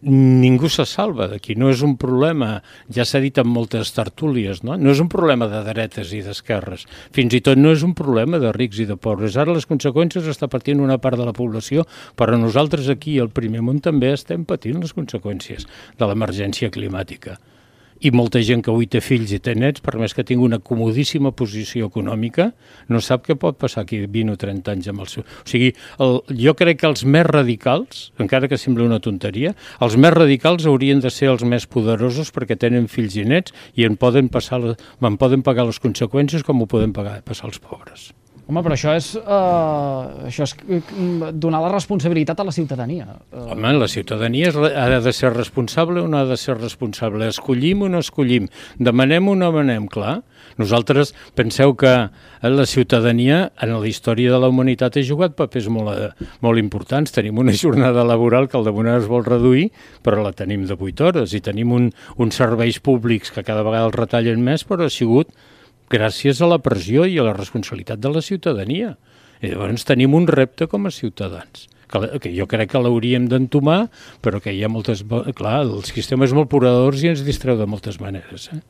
ningú 0.05 0.69
se 0.69 0.85
salva 0.89 1.29
d'aquí, 1.31 1.57
no 1.57 1.71
és 1.73 1.83
un 1.87 1.97
problema, 2.01 2.59
ja 2.93 3.07
s'ha 3.09 3.23
dit 3.25 3.39
en 3.41 3.49
moltes 3.49 3.93
tertúlies, 3.97 4.63
no? 4.67 4.77
no 4.77 4.93
és 4.93 5.01
un 5.03 5.09
problema 5.13 5.49
de 5.51 5.63
dretes 5.67 6.13
i 6.13 6.21
d'esquerres, 6.25 6.87
fins 7.15 7.35
i 7.35 7.41
tot 7.45 7.61
no 7.61 7.73
és 7.75 7.85
un 7.87 7.95
problema 7.97 8.41
de 8.43 8.53
rics 8.57 8.83
i 8.85 8.89
de 8.91 8.99
pobres. 9.01 9.39
Ara 9.41 9.57
les 9.57 9.69
conseqüències 9.71 10.29
està 10.31 10.51
patint 10.53 10.83
una 10.85 10.99
part 10.99 11.19
de 11.21 11.27
la 11.27 11.37
població, 11.37 11.87
però 12.19 12.39
nosaltres 12.39 12.91
aquí 12.93 13.19
al 13.19 13.33
primer 13.33 13.65
món 13.65 13.81
també 13.85 14.13
estem 14.13 14.45
patint 14.45 14.83
les 14.85 14.95
conseqüències 14.97 15.67
de 15.99 16.09
l'emergència 16.11 16.73
climàtica 16.75 17.39
i 18.01 18.11
molta 18.11 18.41
gent 18.45 18.63
que 18.65 18.73
avui 18.73 18.89
té 18.91 19.01
fills 19.05 19.33
i 19.35 19.41
té 19.43 19.55
nets, 19.59 19.83
per 19.85 19.97
més 20.01 20.15
que 20.17 20.25
tingui 20.27 20.47
una 20.49 20.59
comodíssima 20.59 21.33
posició 21.37 21.89
econòmica, 21.93 22.51
no 22.89 23.03
sap 23.05 23.27
què 23.29 23.37
pot 23.41 23.59
passar 23.61 23.85
aquí 23.85 24.03
20 24.07 24.35
o 24.35 24.41
30 24.41 24.75
anys 24.75 24.91
amb 24.93 25.05
el 25.05 25.13
seu... 25.13 25.25
O 25.25 25.49
sigui, 25.49 25.71
el, 26.03 26.19
jo 26.47 26.57
crec 26.59 26.83
que 26.83 26.91
els 26.91 27.05
més 27.05 27.27
radicals, 27.29 28.09
encara 28.23 28.51
que 28.51 28.59
sembli 28.61 28.87
una 28.87 29.01
tonteria, 29.05 29.55
els 29.85 29.99
més 30.01 30.15
radicals 30.17 30.67
haurien 30.71 31.05
de 31.05 31.13
ser 31.13 31.31
els 31.33 31.47
més 31.47 31.69
poderosos 31.71 32.33
perquè 32.35 32.59
tenen 32.61 32.91
fills 32.91 33.17
i 33.21 33.29
nets 33.29 33.55
i 33.79 33.87
en 33.89 33.97
poden, 34.01 34.29
passar, 34.33 34.61
en 34.65 35.21
poden 35.21 35.47
pagar 35.47 35.69
les 35.71 35.81
conseqüències 35.83 36.45
com 36.47 36.63
ho 36.63 36.71
poden 36.71 36.93
pagar, 36.97 37.21
passar 37.27 37.51
els 37.53 37.63
pobres. 37.63 38.13
Home, 38.45 38.61
però 38.61 38.75
això 38.77 38.93
és, 38.93 39.07
uh, 39.17 40.27
això 40.29 40.45
és 40.45 40.53
donar 41.41 41.63
la 41.65 41.71
responsabilitat 41.73 42.43
a 42.43 42.45
la 42.45 42.53
ciutadania. 42.53 43.07
Uh... 43.33 43.47
Home, 43.55 43.71
la 43.79 43.89
ciutadania 43.89 44.51
és, 44.51 44.59
ha 44.59 44.99
de 45.01 45.13
ser 45.17 45.31
responsable 45.33 46.03
o 46.03 46.11
no 46.13 46.19
ha 46.21 46.27
de 46.29 46.37
ser 46.37 46.59
responsable? 46.59 47.31
Escollim 47.33 47.87
o 47.87 47.89
no 47.89 48.03
escollim? 48.05 48.51
Demanem 48.77 49.31
o 49.33 49.37
no 49.39 49.49
demanem? 49.49 49.87
Clar, 49.89 50.19
nosaltres 50.61 51.15
penseu 51.39 51.73
que 51.81 51.95
la 52.45 52.67
ciutadania 52.69 53.47
en 53.65 53.73
la 53.73 53.89
història 53.89 54.35
de 54.35 54.43
la 54.43 54.53
humanitat 54.53 55.01
ha 55.01 55.07
jugat 55.09 55.39
papers 55.41 55.71
molt, 55.73 56.21
molt 56.45 56.61
importants. 56.61 57.17
Tenim 57.17 57.41
una 57.41 57.57
jornada 57.57 58.05
laboral 58.05 58.51
que 58.53 58.61
al 58.61 58.69
damunt 58.69 58.93
es 58.93 59.09
vol 59.09 59.25
reduir, 59.25 59.71
però 60.05 60.21
la 60.21 60.35
tenim 60.37 60.69
de 60.69 60.77
8 60.77 61.09
hores 61.09 61.33
i 61.33 61.41
tenim 61.41 61.73
un, 61.73 61.89
uns 62.21 62.37
serveis 62.37 62.77
públics 62.77 63.33
que 63.33 63.47
cada 63.47 63.65
vegada 63.65 63.89
els 63.89 63.97
retallen 63.97 64.45
més, 64.45 64.69
però 64.69 64.85
ha 64.85 64.93
sigut 64.93 65.33
gràcies 65.93 66.41
a 66.41 66.49
la 66.51 66.61
pressió 66.63 67.05
i 67.09 67.19
a 67.19 67.27
la 67.27 67.35
responsabilitat 67.37 68.01
de 68.01 68.13
la 68.13 68.23
ciutadania. 68.25 68.95
I 69.43 69.53
llavors 69.53 69.85
tenim 69.85 70.15
un 70.17 70.29
repte 70.31 70.69
com 70.71 70.87
a 70.87 70.93
ciutadans, 70.95 71.67
que, 71.91 72.31
jo 72.33 72.47
crec 72.51 72.73
que 72.73 72.81
l'hauríem 72.81 73.29
d'entomar, 73.29 73.89
però 74.25 74.41
que 74.41 74.55
hi 74.55 74.63
ha 74.65 74.73
moltes... 74.73 75.05
Clar, 75.37 75.59
el 75.67 75.85
sistema 75.89 76.29
és 76.29 76.35
molt 76.37 76.51
puradors 76.53 77.05
i 77.05 77.13
ens 77.13 77.25
distreu 77.27 77.59
de 77.61 77.69
moltes 77.69 78.01
maneres. 78.01 78.49
Eh? 78.55 78.63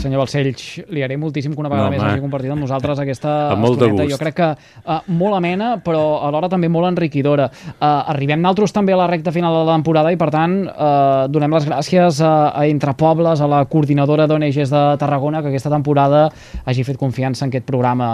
Senyor 0.00 0.22
Balcells, 0.24 0.64
li 0.92 1.02
haré 1.04 1.16
moltíssim 1.20 1.54
que 1.54 1.62
una 1.62 1.70
vegada 1.72 1.88
no, 1.88 1.94
més 1.94 2.02
hagi 2.04 2.22
compartit 2.22 2.52
amb 2.52 2.64
nosaltres 2.64 3.00
aquesta 3.02 3.32
molt 3.62 3.78
estoneta. 3.78 4.06
Jo 4.10 4.18
crec 4.20 4.36
que 4.38 4.48
uh, 4.54 4.98
molt 5.20 5.38
amena, 5.38 5.74
però 5.84 6.02
alhora 6.26 6.50
també 6.52 6.70
molt 6.72 6.88
enriquidora. 6.90 7.48
Uh, 7.74 8.12
arribem 8.14 8.42
naltros 8.42 8.74
també 8.74 8.94
a 8.94 8.98
la 9.00 9.08
recta 9.10 9.32
final 9.34 9.54
de 9.54 9.62
la 9.68 9.76
temporada 9.78 10.12
i, 10.12 10.18
per 10.20 10.30
tant, 10.34 10.56
uh, 10.68 11.26
donem 11.32 11.54
les 11.56 11.68
gràcies 11.68 12.20
a, 12.24 12.34
a 12.50 12.66
Entre 12.70 12.94
Pobles, 12.98 13.40
a 13.40 13.48
la 13.50 13.62
coordinadora 13.70 14.26
d'ONGs 14.30 14.72
de 14.72 14.82
Tarragona, 15.00 15.42
que 15.44 15.52
aquesta 15.52 15.72
temporada 15.72 16.26
hagi 16.64 16.84
fet 16.86 17.00
confiança 17.00 17.46
en 17.46 17.52
aquest 17.52 17.68
programa. 17.68 18.10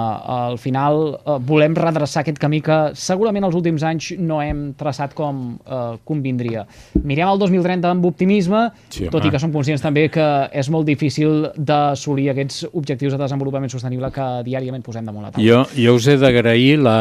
Al 0.50 0.60
final, 0.62 1.02
uh, 1.18 1.38
volem 1.38 1.76
redreçar 1.78 2.24
aquest 2.24 2.40
camí 2.42 2.62
que 2.64 2.80
segurament 2.98 3.48
els 3.48 3.58
últims 3.58 3.84
anys 3.86 4.12
no 4.18 4.40
hem 4.44 4.70
traçat 4.78 5.14
com 5.16 5.42
uh, 5.64 5.96
convindria. 6.06 6.66
Mirem 7.00 7.30
el 7.30 7.40
2030 7.42 7.90
amb 7.90 8.06
optimisme, 8.10 8.66
sí, 8.92 9.08
tot 9.12 9.24
i 9.24 9.32
que 9.32 9.40
som 9.42 9.52
conscients 9.54 9.82
també 9.82 10.08
que 10.12 10.26
és 10.50 10.70
molt 10.72 10.88
difícil 10.88 11.48
de 11.56 11.69
assolir 11.72 12.30
aquests 12.32 12.64
objectius 12.72 13.14
de 13.14 13.20
desenvolupament 13.20 13.72
sostenible 13.72 14.10
que 14.14 14.26
diàriament 14.46 14.84
posem 14.86 15.06
damunt 15.06 15.26
la 15.26 15.30
taula. 15.34 15.46
Jo, 15.46 15.60
jo 15.74 15.94
us 15.98 16.08
he 16.10 16.16
d'agrair 16.20 16.78
la, 16.80 16.96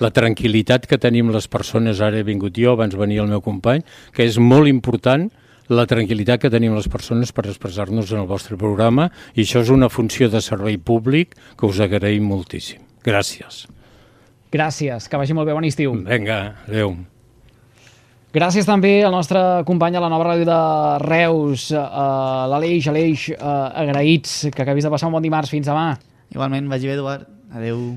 la 0.00 0.10
tranquil·litat 0.14 0.88
que 0.90 0.98
tenim 1.00 1.32
les 1.34 1.48
persones, 1.50 2.02
ara 2.04 2.20
he 2.20 2.26
vingut 2.26 2.56
jo, 2.58 2.74
abans 2.74 2.96
venia 2.98 3.22
el 3.24 3.30
meu 3.32 3.42
company, 3.44 3.84
que 4.14 4.26
és 4.26 4.38
molt 4.40 4.70
important 4.70 5.30
la 5.72 5.86
tranquil·litat 5.88 6.42
que 6.42 6.52
tenim 6.52 6.74
les 6.76 6.90
persones 6.92 7.32
per 7.32 7.46
expressar-nos 7.48 8.12
en 8.12 8.20
el 8.24 8.28
vostre 8.28 8.58
programa 8.60 9.08
i 9.32 9.46
això 9.46 9.62
és 9.64 9.72
una 9.72 9.88
funció 9.88 10.28
de 10.28 10.42
servei 10.44 10.76
públic 10.76 11.32
que 11.56 11.66
us 11.66 11.80
agraïm 11.80 12.28
moltíssim. 12.28 12.84
Gràcies. 13.04 13.64
Gràcies, 14.52 15.08
que 15.08 15.18
vagi 15.18 15.34
molt 15.34 15.48
bé, 15.48 15.56
bon 15.56 15.66
estiu. 15.66 15.96
Vinga, 16.04 16.44
adeu. 16.68 16.94
Gràcies 18.34 18.66
també 18.66 18.96
al 19.06 19.12
nostre 19.14 19.38
company 19.62 19.94
a 19.94 20.00
la 20.02 20.08
nova 20.10 20.24
ràdio 20.32 20.48
de 20.48 20.56
Reus, 21.04 21.68
uh, 21.70 21.84
l'Aleix, 22.50 22.88
Aleix, 22.90 23.28
uh, 23.36 23.68
agraïts 23.84 24.48
que 24.50 24.64
acabis 24.64 24.82
de 24.82 24.90
passar 24.90 25.06
un 25.06 25.14
bon 25.14 25.22
dimarts. 25.22 25.52
Fins 25.54 25.70
demà. 25.70 25.92
Igualment, 26.34 26.66
vagi 26.72 26.90
bé, 26.90 26.98
Eduard. 26.98 27.30
Adeu. 27.54 27.94